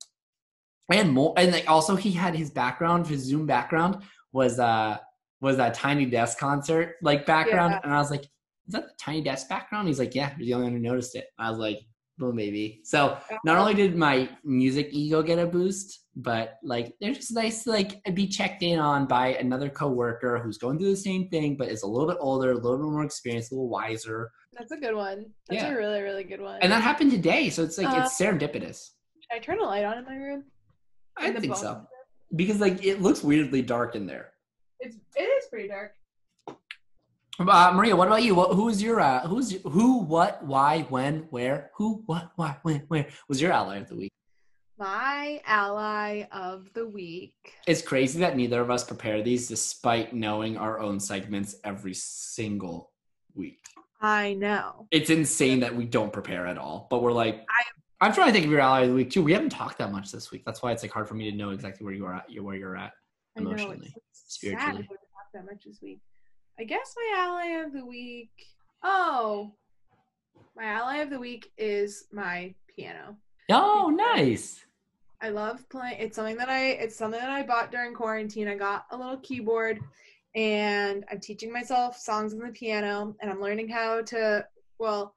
and 0.91 1.12
more 1.12 1.34
and 1.38 1.52
like 1.52 1.69
also 1.69 1.95
he 1.95 2.12
had 2.12 2.36
his 2.36 2.52
background 2.52 3.08
his 3.08 3.21
zoom 3.21 3.48
background 3.48 4.04
was 4.39 4.60
uh 4.60 4.98
was 5.41 5.56
that 5.58 5.74
tiny 5.74 6.06
desk 6.17 6.38
concert 6.48 6.88
like 7.10 7.26
background 7.26 7.71
Yeah. 7.74 7.80
and 7.84 7.93
i 7.93 8.00
was 8.04 8.12
like 8.15 8.24
is 8.67 8.74
that 8.76 8.84
the 8.89 8.93
tiny 9.08 9.21
desk 9.30 9.43
background 9.56 9.88
he's 9.88 10.00
like 10.04 10.13
yeah 10.19 10.30
you're 10.38 10.45
the 10.48 10.54
only 10.56 10.65
one 10.69 10.74
who 10.78 10.80
noticed 10.91 11.13
it 11.15 11.28
i 11.39 11.50
was 11.50 11.60
like 11.67 11.80
well 12.19 12.32
maybe 12.43 12.65
so 12.84 13.00
not 13.43 13.58
only 13.62 13.74
did 13.82 13.95
my 14.08 14.17
music 14.43 14.88
ego 14.91 15.21
get 15.30 15.39
a 15.39 15.45
boost 15.58 15.88
but 16.30 16.45
like 16.63 16.88
they're 17.00 17.13
just 17.21 17.34
nice 17.43 17.63
to 17.63 17.69
like 17.78 17.91
be 18.13 18.26
checked 18.38 18.62
in 18.63 18.78
on 18.80 19.06
by 19.06 19.26
another 19.45 19.69
coworker 19.82 20.34
who's 20.41 20.58
going 20.58 20.78
through 20.80 20.89
the 20.98 21.04
same 21.10 21.24
thing 21.30 21.56
but 21.60 21.67
is 21.76 21.84
a 21.84 21.88
little 21.93 22.08
bit 22.08 22.17
older 22.30 22.52
a 22.52 22.56
little 22.65 22.78
bit 22.84 22.91
more 22.95 23.04
experienced 23.04 23.52
a 23.52 23.56
little 23.56 23.69
wiser 23.80 24.32
That's 24.58 24.71
a 24.71 24.78
good 24.86 24.95
one. 24.95 25.19
That's 25.50 25.62
Yeah. 25.63 25.74
a 25.74 25.78
really, 25.78 26.02
really 26.08 26.24
good 26.32 26.39
one. 26.50 26.58
and 26.63 26.71
that 26.74 26.82
happened 26.89 27.12
today 27.12 27.43
so 27.50 27.60
it's 27.67 27.78
like 27.82 27.91
Uh, 27.93 28.02
it's 28.04 28.17
serendipitous 28.21 28.80
Should 29.24 29.34
I 29.38 29.39
turn 29.39 29.60
a 29.60 29.63
light 29.74 29.84
on 29.89 29.98
in 30.02 30.06
my 30.12 30.15
room? 30.26 30.41
i 31.17 31.28
In 31.28 31.41
think 31.41 31.56
so 31.58 31.71
because 32.36 32.60
like 32.60 32.84
it 32.84 33.02
looks 33.02 33.24
weirdly 33.24 33.62
dark 33.62 33.95
in 33.95 34.06
there 34.06 34.32
It's 34.80 34.98
it 35.15 35.21
is 35.21 35.45
pretty 35.50 35.67
dark. 35.67 35.93
Uh, 37.38 37.74
Maria, 37.76 37.95
what 37.95 38.08
about 38.08 38.24
you? 38.24 38.34
What, 38.34 38.54
who's 38.54 38.82
your 38.82 39.02
uh, 39.02 39.28
who's 39.28 39.52
who, 39.63 40.00
what, 40.00 40.41
why, 40.45 40.84
when, 40.84 41.28
where? 41.32 41.69
Who, 41.76 42.02
what, 42.06 42.32
why, 42.38 42.58
when, 42.62 42.84
where 42.88 43.08
was 43.28 43.41
your 43.41 43.52
ally 43.52 43.78
of 43.78 43.89
the 43.89 43.95
week? 43.95 44.12
My 44.78 45.41
ally 45.45 46.28
of 46.32 46.71
the 46.74 46.88
week. 46.88 47.36
It's 47.67 47.82
crazy 47.82 48.19
that 48.19 48.38
neither 48.38 48.62
of 48.62 48.71
us 48.71 48.86
prepare 48.86 49.21
these, 49.21 49.50
despite 49.50 50.13
knowing 50.13 50.58
our 50.58 50.80
own 50.80 51.00
segments 51.00 51.56
every 51.63 51.93
single 51.93 52.91
week. 53.34 53.60
I 54.02 54.34
know. 54.34 54.88
It's 54.91 55.10
insane 55.10 55.60
that 55.62 55.76
we 55.76 55.86
don't 55.86 56.13
prepare 56.13 56.48
at 56.48 56.58
all. 56.58 56.88
But 56.89 57.02
we're 57.02 57.12
like, 57.12 57.45
I'm 58.06 58.13
trying 58.13 58.28
to 58.28 58.34
think 58.34 58.46
of 58.46 58.52
your 58.52 58.60
ally 58.60 58.82
of 58.82 58.89
the 58.89 58.94
week 58.94 59.10
too. 59.10 59.24
We 59.24 59.34
haven't 59.34 59.50
talked 59.50 59.80
that 59.80 59.91
much 59.91 60.12
this 60.12 60.30
week. 60.30 60.44
That's 60.46 60.62
why 60.62 60.72
it's 60.72 60.84
like 60.84 60.91
hard 60.91 61.08
for 61.08 61.15
me 61.15 61.32
to 61.32 61.36
know 61.36 61.50
exactly 61.50 61.84
where 61.84 61.94
you 61.94 62.06
are 62.06 62.13
at. 62.13 62.26
Where 62.39 62.56
you're 62.56 62.78
at. 62.78 62.91
I 63.36 63.41
know. 63.41 63.50
Emotionally, 63.50 63.91
It's, 63.96 64.26
spiritually. 64.28 64.63
Sad 64.63 64.78
we 64.78 64.84
haven't 64.84 64.88
talked 64.88 65.34
that 65.34 65.46
much 65.46 65.63
this 65.65 65.80
week. 65.82 66.02
I 66.60 66.65
guess 66.65 66.94
my 66.96 67.18
ally 67.18 67.63
of 67.65 67.74
the 67.74 67.84
week. 67.84 68.30
Oh, 68.84 69.56
my 70.56 70.65
ally 70.65 70.98
of 70.98 71.10
the 71.10 71.18
week 71.18 71.52
is 71.58 72.06
my 72.12 72.54
piano. 72.76 73.18
Oh, 73.52 73.89
nice. 73.89 74.63
I 75.20 75.30
love 75.30 75.68
playing. 75.70 75.98
It's 76.00 76.15
something 76.15 76.38
that 76.38 76.50
I. 76.50 76.74
It's 76.74 76.96
something 76.96 77.20
that 77.20 77.32
I 77.32 77.41
bought 77.41 77.72
during 77.72 77.96
quarantine. 77.96 78.48
I 78.48 78.54
got 78.54 78.86
a 78.91 78.98
little 78.98 79.18
keyboard, 79.18 79.80
and 80.36 81.04
I'm 81.10 81.20
teaching 81.20 81.52
myself 81.52 81.98
songs 81.98 82.34
on 82.34 82.39
the 82.39 82.50
piano, 82.50 83.15
and 83.20 83.32
I'm 83.32 83.41
learning 83.41 83.68
how 83.68 84.04
to. 84.04 84.46
Well, 84.78 85.14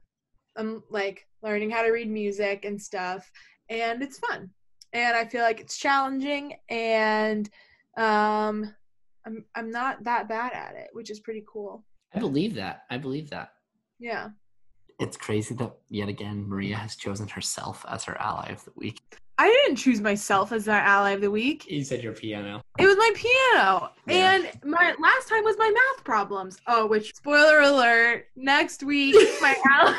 I'm 0.58 0.82
like 0.90 1.26
learning 1.42 1.70
how 1.70 1.82
to 1.82 1.90
read 1.90 2.10
music 2.10 2.64
and 2.64 2.80
stuff, 2.80 3.30
and 3.70 4.02
it's 4.02 4.18
fun. 4.18 4.50
And 4.92 5.16
I 5.16 5.24
feel 5.24 5.42
like 5.42 5.60
it's 5.60 5.78
challenging, 5.78 6.54
and 6.68 7.48
um, 7.96 8.74
I'm 9.24 9.44
I'm 9.54 9.70
not 9.70 10.04
that 10.04 10.28
bad 10.28 10.52
at 10.52 10.74
it, 10.74 10.88
which 10.92 11.10
is 11.10 11.20
pretty 11.20 11.44
cool. 11.50 11.84
I 12.14 12.18
believe 12.18 12.54
that. 12.54 12.82
I 12.90 12.98
believe 12.98 13.30
that. 13.30 13.52
Yeah. 13.98 14.30
It's 14.98 15.16
crazy 15.16 15.54
that 15.54 15.72
yet 15.88 16.08
again 16.08 16.48
Maria 16.48 16.76
has 16.76 16.96
chosen 16.96 17.28
herself 17.28 17.84
as 17.88 18.04
her 18.04 18.20
ally 18.20 18.50
of 18.50 18.64
the 18.64 18.72
week. 18.74 19.00
I 19.40 19.46
didn't 19.46 19.76
choose 19.76 20.00
myself 20.00 20.50
as 20.50 20.66
my 20.66 20.80
ally 20.80 21.10
of 21.12 21.20
the 21.20 21.30
week. 21.30 21.70
You 21.70 21.84
said 21.84 22.02
your 22.02 22.12
piano. 22.12 22.60
It 22.76 22.86
was 22.86 22.96
my 22.96 23.12
piano. 23.14 23.90
Yeah. 24.08 24.32
And 24.32 24.50
my 24.64 24.96
last 24.98 25.28
time 25.28 25.44
was 25.44 25.56
my 25.56 25.70
math 25.70 26.04
problems. 26.04 26.58
Oh, 26.66 26.86
which 26.86 27.14
spoiler 27.14 27.60
alert, 27.60 28.26
next 28.34 28.82
week 28.82 29.14
my 29.40 29.54
ally 29.70 29.94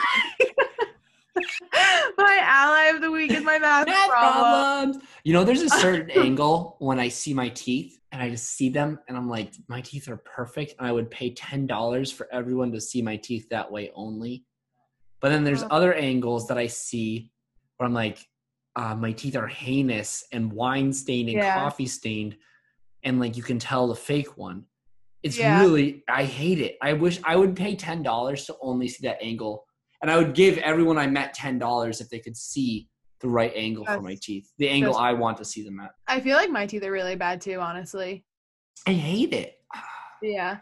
My 2.18 2.40
ally 2.42 2.86
of 2.96 3.02
the 3.02 3.12
week 3.12 3.32
is 3.32 3.44
my 3.44 3.60
math, 3.60 3.88
Math 3.88 4.08
problem. 4.08 4.90
problems. 4.92 5.06
You 5.24 5.34
know, 5.34 5.44
there's 5.44 5.62
a 5.62 5.70
certain 5.70 6.10
angle 6.12 6.76
when 6.80 7.00
I 7.00 7.08
see 7.08 7.34
my 7.34 7.50
teeth 7.50 8.00
and 8.12 8.22
I 8.22 8.30
just 8.30 8.56
see 8.56 8.70
them 8.70 9.00
and 9.08 9.18
I'm 9.18 9.30
like, 9.30 9.54
my 9.68 9.82
teeth 9.82 10.10
are 10.10 10.18
perfect. 10.18 10.76
And 10.80 10.88
I 10.88 10.92
would 10.92 11.10
pay 11.12 11.34
$10 11.34 12.14
for 12.14 12.28
everyone 12.34 12.72
to 12.74 12.82
see 12.82 13.02
my 13.02 13.18
teeth 13.18 13.48
that 13.50 13.72
way 13.72 13.92
only. 13.96 14.46
But 15.22 15.30
then 15.30 15.44
there's 15.44 15.64
Oh. 15.64 15.68
other 15.70 15.94
angles 15.94 16.48
that 16.48 16.58
I 16.58 16.68
see 16.68 17.32
where 17.78 17.88
I'm 17.88 17.94
like, 17.94 18.20
uh, 18.76 18.96
my 18.96 19.12
teeth 19.12 19.36
are 19.36 19.48
heinous 19.48 20.26
and 20.32 20.52
wine 20.52 20.94
stained 20.94 21.30
and 21.30 21.40
Yeah. 21.40 21.54
coffee 21.54 21.88
stained. 21.88 22.38
And 23.04 23.20
like 23.20 23.38
you 23.38 23.44
can 23.44 23.60
tell 23.60 23.88
the 23.88 23.96
fake 23.96 24.38
one. 24.38 24.66
It's 25.24 25.40
Yeah. 25.40 25.60
really, 25.60 26.04
I 26.08 26.24
hate 26.24 26.60
it. 26.60 26.78
I 26.82 26.94
wish 26.94 27.20
I 27.26 27.36
would 27.36 27.56
pay 27.56 27.76
$10 27.76 28.46
to 28.46 28.56
only 28.62 28.88
see 28.88 29.06
that 29.08 29.22
angle. 29.22 29.66
And 30.02 30.10
I 30.10 30.18
would 30.18 30.34
give 30.34 30.58
everyone 30.60 30.98
I 30.98 31.08
met 31.08 31.36
$10 31.36 32.02
if 32.02 32.10
they 32.10 32.20
could 32.20 32.38
see 32.38 32.88
the 33.22 33.28
right 33.28 33.52
angle 33.56 33.86
for 33.86 34.02
my 34.02 34.16
teeth, 34.22 34.50
the 34.58 34.70
angle 34.70 34.96
I 34.96 35.14
want 35.14 35.38
to 35.38 35.46
see 35.46 35.64
them 35.64 35.80
at. 35.82 35.92
I 36.08 36.22
feel 36.22 36.38
like 36.38 36.50
my 36.50 36.66
teeth 36.66 36.84
are 36.84 36.92
really 36.92 37.16
bad 37.16 37.42
too, 37.42 37.60
honestly. 37.60 38.24
I 38.88 38.94
hate 38.94 39.34
it. 39.34 39.56
Yeah. 40.22 40.60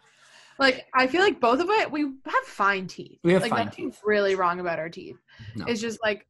Like 0.60 0.88
I 0.96 1.06
feel 1.06 1.22
like 1.22 1.40
both 1.40 1.60
of 1.60 1.70
it 1.70 1.92
we 1.92 2.02
have 2.02 2.44
fine 2.46 2.88
teeth. 2.88 3.20
We 3.24 3.34
have 3.34 3.44
like, 3.44 3.52
fine 3.52 3.66
nothing's 3.66 3.96
teeth. 3.96 4.02
Really 4.04 4.34
wrong 4.36 4.60
about 4.60 4.80
our 4.80 4.90
teeth. 4.90 5.18
No. 5.56 5.66
It's 5.66 5.82
just 5.82 6.00
like 6.04 6.26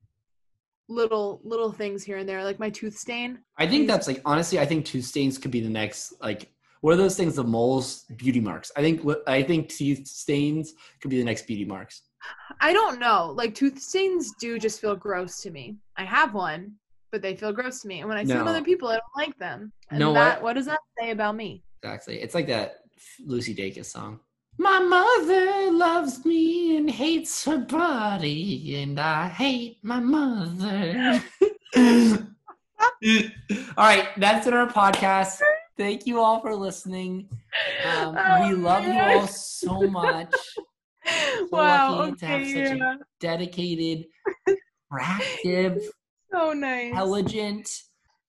little 0.89 1.39
little 1.43 1.71
things 1.71 2.03
here 2.03 2.17
and 2.17 2.27
there, 2.27 2.43
like 2.43 2.59
my 2.59 2.69
tooth 2.69 2.97
stain. 2.97 3.39
I 3.57 3.67
think 3.67 3.87
that's 3.87 4.07
like 4.07 4.21
honestly, 4.25 4.59
I 4.59 4.65
think 4.65 4.85
tooth 4.85 5.05
stains 5.05 5.37
could 5.37 5.51
be 5.51 5.61
the 5.61 5.69
next 5.69 6.13
like 6.21 6.51
what 6.81 6.93
are 6.93 6.97
those 6.97 7.15
things? 7.17 7.35
The 7.35 7.43
moles, 7.43 8.03
beauty 8.17 8.39
marks. 8.39 8.71
I 8.75 8.81
think 8.81 9.01
what 9.03 9.27
I 9.27 9.43
think 9.43 9.69
teeth 9.69 10.05
stains 10.07 10.73
could 11.01 11.09
be 11.09 11.17
the 11.17 11.25
next 11.25 11.47
beauty 11.47 11.65
marks. 11.65 12.03
I 12.59 12.73
don't 12.73 12.99
know. 12.99 13.33
Like 13.35 13.53
tooth 13.55 13.79
stains 13.79 14.31
do 14.39 14.57
just 14.59 14.81
feel 14.81 14.95
gross 14.95 15.41
to 15.41 15.51
me. 15.51 15.77
I 15.95 16.03
have 16.03 16.33
one, 16.33 16.73
but 17.11 17.21
they 17.21 17.35
feel 17.35 17.53
gross 17.53 17.81
to 17.81 17.87
me. 17.87 17.99
And 17.99 18.09
when 18.09 18.17
I 18.17 18.23
see 18.23 18.33
them 18.33 18.45
No. 18.45 18.51
other 18.51 18.63
people, 18.63 18.87
I 18.87 18.93
don't 18.93 19.03
like 19.27 19.37
them. 19.37 19.71
And 19.91 19.99
Know 19.99 20.13
that, 20.13 20.37
what? 20.37 20.43
what 20.43 20.53
does 20.53 20.65
that 20.65 20.79
say 20.99 21.11
about 21.11 21.35
me? 21.35 21.63
Exactly. 21.83 22.19
It's 22.21 22.33
like 22.35 22.47
that 22.47 22.77
Lucy 23.25 23.53
Dacus 23.55 23.85
song. 23.85 24.19
My 24.57 24.79
mother 24.79 25.71
loves 25.71 26.25
me 26.25 26.77
and 26.77 26.89
hates 26.89 27.45
her 27.45 27.59
body, 27.59 28.81
and 28.81 28.99
I 28.99 29.27
hate 29.27 29.77
my 29.83 29.99
mother. 29.99 31.21
all 31.77 32.17
right, 33.77 34.07
that's 34.17 34.47
it 34.47 34.53
our 34.53 34.67
podcast. 34.67 35.39
Thank 35.77 36.07
you 36.07 36.19
all 36.19 36.39
for 36.41 36.55
listening. 36.55 37.29
Um, 37.85 38.17
Oh, 38.17 38.47
we 38.49 38.55
love 38.55 38.83
you 38.85 38.99
all 38.99 39.27
so 39.27 39.81
much. 39.81 40.33
wow. 41.51 41.99
lucky 41.99 42.15
to 42.17 42.25
have 42.25 42.41
Okay. 42.41 42.53
such 42.53 42.71
a- 42.73 42.77
yeah. 42.77 42.95
Dedicated, 43.19 44.05
proactive, 44.91 45.81
So 46.31 46.53
nice. 46.53 46.89
intelligent. 46.89 47.69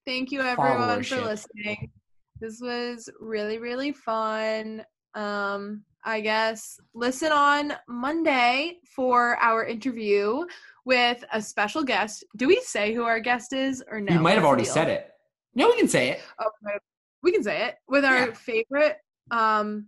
Thank 0.05 0.31
you 0.31 0.41
everyone 0.41 1.03
for 1.03 1.21
listening. 1.21 1.91
This 2.39 2.59
was 2.61 3.09
really, 3.19 3.57
really 3.59 3.91
fun. 3.91 4.83
Um, 5.13 5.83
I 6.05 6.21
guess 6.21 6.79
listen 6.93 7.31
on 7.31 7.73
Monday 7.87 8.77
for 8.95 9.35
our 9.37 9.65
interview 9.65 10.45
with 10.85 11.23
a 11.33 11.41
special 11.41 11.83
guest. 11.83 12.23
Do 12.37 12.47
we 12.47 12.61
say 12.61 12.93
who 12.93 13.03
our 13.03 13.19
guest 13.19 13.51
is 13.53 13.83
or 13.91 13.99
no? 13.99 14.13
you 14.13 14.19
might 14.19 14.35
have 14.35 14.45
already 14.45 14.63
said 14.63 14.87
it. 14.87 15.11
No, 15.55 15.67
we 15.67 15.77
can 15.77 15.89
say 15.89 16.09
it. 16.11 16.21
Oh, 16.39 16.49
we 17.21 17.31
can 17.33 17.43
say 17.43 17.67
it 17.67 17.75
with 17.87 18.05
our 18.05 18.27
Yeah. 18.29 18.33
favorite. 18.33 18.97
Um, 19.29 19.87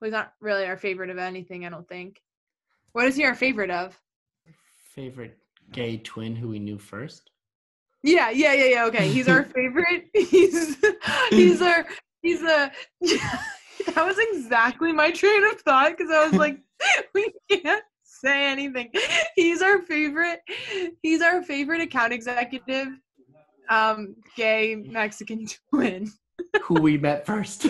well, 0.00 0.10
not 0.10 0.32
really 0.40 0.64
our 0.66 0.76
favorite 0.76 1.10
of 1.10 1.18
anything. 1.18 1.64
I 1.64 1.68
don't 1.68 1.88
think. 1.88 2.20
What 2.92 3.06
is 3.06 3.16
he 3.16 3.24
our 3.24 3.34
favorite 3.34 3.70
of? 3.70 3.98
Favorite 4.94 5.38
gay 5.72 5.96
twin 5.98 6.36
who 6.36 6.48
we 6.48 6.58
knew 6.58 6.78
first. 6.78 7.30
Yeah, 8.02 8.30
yeah, 8.30 8.52
yeah, 8.52 8.64
yeah. 8.66 8.84
Okay, 8.86 9.08
he's 9.08 9.28
our 9.28 9.44
favorite. 9.54 10.08
He's 10.14 10.76
he's 11.30 11.62
our 11.62 11.86
he's 12.22 12.42
a. 12.42 12.72
that 13.00 14.04
was 14.04 14.16
exactly 14.32 14.92
my 14.92 15.10
train 15.10 15.44
of 15.44 15.60
thought 15.60 15.96
because 15.96 16.10
I 16.10 16.26
was 16.26 16.34
like, 16.34 16.58
we 17.14 17.32
can't 17.50 17.84
say 18.02 18.50
anything. 18.50 18.90
He's 19.36 19.62
our 19.62 19.80
favorite. 19.82 20.40
He's 21.02 21.22
our 21.22 21.42
favorite 21.42 21.80
account 21.80 22.12
executive, 22.12 22.88
um, 23.70 24.16
gay 24.36 24.74
Mexican 24.74 25.46
twin 25.70 26.10
who 26.62 26.80
we 26.80 26.98
met 26.98 27.26
first. 27.26 27.66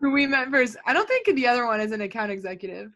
who 0.00 0.10
we 0.12 0.26
met 0.26 0.50
first. 0.50 0.76
I 0.86 0.92
don't 0.92 1.08
think 1.08 1.26
the 1.34 1.46
other 1.46 1.66
one 1.66 1.80
is 1.80 1.92
an 1.92 2.00
account 2.00 2.30
executive. 2.30 2.92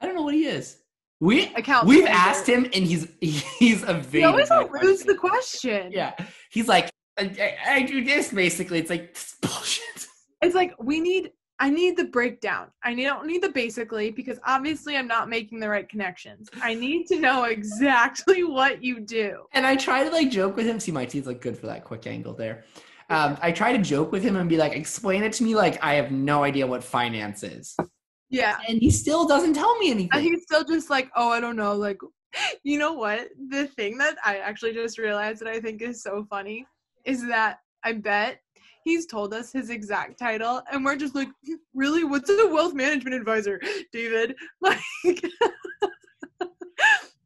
I 0.00 0.06
don't 0.06 0.14
know 0.14 0.22
what 0.22 0.34
he 0.34 0.46
is. 0.46 0.78
We 1.20 1.52
Account 1.54 1.86
we've 1.86 2.04
manager. 2.04 2.18
asked 2.18 2.48
him 2.48 2.64
and 2.64 2.86
he's 2.86 3.06
he's 3.20 3.82
evaded. 3.82 4.12
He 4.12 4.24
always 4.24 4.50
eludes 4.50 5.04
the 5.04 5.14
question. 5.16 5.92
Yeah, 5.92 6.14
he's 6.50 6.66
like, 6.68 6.90
I, 7.18 7.56
I, 7.68 7.74
I 7.74 7.82
do 7.82 8.02
this 8.04 8.32
basically. 8.32 8.78
It's 8.78 8.90
like 8.90 9.14
this 9.14 9.36
bullshit. 9.42 10.06
it's 10.42 10.54
like 10.54 10.74
we 10.82 11.00
need 11.00 11.32
i 11.62 11.68
need 11.68 11.94
the 11.94 12.04
breakdown 12.06 12.68
i 12.82 12.94
need, 12.94 13.04
don't 13.04 13.26
need 13.26 13.42
the 13.42 13.50
basically 13.50 14.10
because 14.10 14.38
obviously 14.46 14.96
i'm 14.96 15.06
not 15.06 15.28
making 15.28 15.60
the 15.60 15.68
right 15.68 15.90
connections 15.90 16.48
i 16.62 16.72
need 16.74 17.06
to 17.06 17.20
know 17.20 17.44
exactly 17.44 18.44
what 18.58 18.82
you 18.82 18.98
do 19.00 19.42
And 19.52 19.66
I 19.66 19.76
try 19.76 20.02
to 20.04 20.10
like 20.10 20.30
joke 20.30 20.56
with 20.56 20.64
him. 20.66 20.80
See, 20.80 20.90
my 20.92 21.04
teeth 21.04 21.26
look 21.26 21.42
good 21.42 21.58
for 21.58 21.66
that 21.66 21.84
quick 21.84 22.06
angle 22.06 22.32
there. 22.32 22.64
Um, 23.10 23.36
I 23.42 23.52
try 23.52 23.72
to 23.76 23.82
joke 23.82 24.10
with 24.12 24.22
him 24.22 24.36
and 24.36 24.48
be 24.48 24.56
like, 24.56 24.72
explain 24.72 25.22
it 25.22 25.34
to 25.34 25.42
me 25.44 25.54
like 25.54 25.82
I 25.84 25.94
have 25.94 26.10
no 26.10 26.44
idea 26.44 26.66
what 26.66 26.82
finance 26.82 27.42
is, 27.42 27.76
yeah 28.30 28.58
and 28.68 28.80
he 28.80 28.90
still 28.90 29.26
doesn't 29.26 29.54
tell 29.54 29.76
me 29.78 29.90
anything. 29.90 30.10
and 30.12 30.22
he's 30.22 30.42
still 30.42 30.64
just 30.64 30.88
like 30.88 31.10
oh 31.16 31.30
i 31.30 31.40
don't 31.40 31.56
know 31.56 31.74
like 31.74 31.98
you 32.62 32.78
know 32.78 32.92
what 32.92 33.28
the 33.50 33.66
thing 33.66 33.98
that 33.98 34.16
i 34.24 34.38
actually 34.38 34.72
just 34.72 34.98
realized 34.98 35.40
that 35.40 35.48
i 35.48 35.60
think 35.60 35.82
is 35.82 36.02
so 36.02 36.24
funny 36.30 36.66
is 37.04 37.26
that 37.26 37.58
i 37.84 37.92
bet 37.92 38.40
he's 38.84 39.06
told 39.06 39.34
us 39.34 39.52
his 39.52 39.68
exact 39.68 40.18
title 40.18 40.62
and 40.72 40.84
we're 40.84 40.96
just 40.96 41.14
like 41.14 41.28
really 41.74 42.04
what's 42.04 42.30
a 42.30 42.48
wealth 42.48 42.74
management 42.74 43.14
advisor 43.14 43.60
david 43.92 44.34
like 44.60 44.80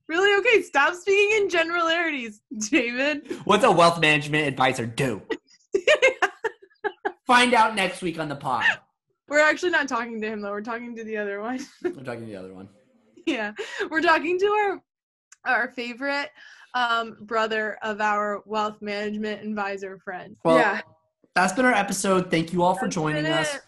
really 0.08 0.38
okay 0.38 0.62
stop 0.62 0.94
speaking 0.94 1.42
in 1.42 1.48
generalities 1.48 2.40
david 2.70 3.22
What's 3.44 3.64
a 3.64 3.70
wealth 3.70 4.00
management 4.00 4.46
advisor 4.46 4.86
do? 4.86 5.22
Find 7.26 7.54
out 7.54 7.74
next 7.74 8.02
week 8.02 8.18
on 8.18 8.28
the 8.28 8.36
pod. 8.36 8.64
We're 9.28 9.40
actually 9.40 9.70
not 9.70 9.88
talking 9.88 10.20
to 10.20 10.26
him 10.28 10.40
though 10.40 10.50
we're 10.50 10.60
talking 10.60 10.94
to 10.96 11.04
the 11.04 11.16
other 11.16 11.40
one 11.40 11.58
we're 11.84 11.90
talking 12.02 12.20
to 12.20 12.26
the 12.26 12.36
other 12.36 12.52
one. 12.54 12.68
yeah 13.26 13.52
we're 13.90 14.02
talking 14.02 14.38
to 14.38 14.46
our 14.46 14.82
our 15.46 15.72
favorite 15.72 16.30
um 16.74 17.16
brother 17.22 17.78
of 17.82 18.00
our 18.00 18.42
wealth 18.46 18.80
management 18.82 19.42
advisor 19.46 19.98
friend 19.98 20.36
Well, 20.44 20.56
yeah 20.58 20.80
That's 21.34 21.52
been 21.52 21.64
our 21.64 21.72
episode. 21.74 22.30
Thank 22.30 22.52
you 22.52 22.62
all 22.62 22.74
for 22.74 22.86
That's 22.86 22.94
joining 22.94 23.26
us. 23.26 23.54
it. 23.54 23.60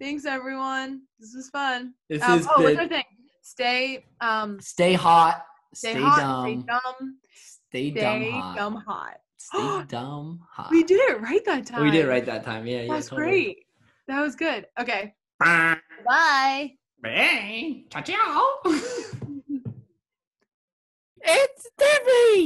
thanks 0.00 0.24
everyone 0.24 1.02
this 1.18 1.32
was 1.34 1.48
fun 1.50 1.94
This 2.08 2.22
um, 2.22 2.38
has 2.38 2.46
oh 2.50 2.62
what's 2.62 2.78
our 2.78 2.88
thing 2.88 3.04
stay 3.42 4.04
um 4.20 4.60
stay 4.60 4.92
hot, 4.94 5.44
stay, 5.74 5.92
stay, 5.92 6.00
hot 6.02 6.18
dumb, 6.18 6.44
stay 6.44 6.66
dumb 6.66 7.18
stay, 7.34 7.90
stay 7.90 8.00
dumb 8.00 8.22
hot, 8.32 8.56
dumb 8.56 8.74
hot 8.86 9.16
stay 9.36 9.82
dumb 9.88 10.40
hot. 10.50 10.70
we 10.70 10.82
did 10.82 10.98
it 11.10 11.20
right 11.20 11.44
that 11.44 11.64
time 11.66 11.84
We 11.84 11.90
did 11.90 12.04
it 12.06 12.08
right 12.08 12.24
that 12.26 12.44
time. 12.44 12.66
Yeah, 12.66 12.82
yeah. 12.82 12.92
that's 12.94 13.08
totally. 13.08 13.26
great 13.28 13.58
that 14.08 14.20
was 14.20 14.36
good. 14.36 14.66
Okay. 14.78 15.14
Bye. 15.38 15.78
Bye. 16.06 16.72
Bye. 17.02 17.82
Ciao, 17.90 18.02
ciao. 18.02 18.58
it's 21.22 21.70
Debbie. 21.76 22.44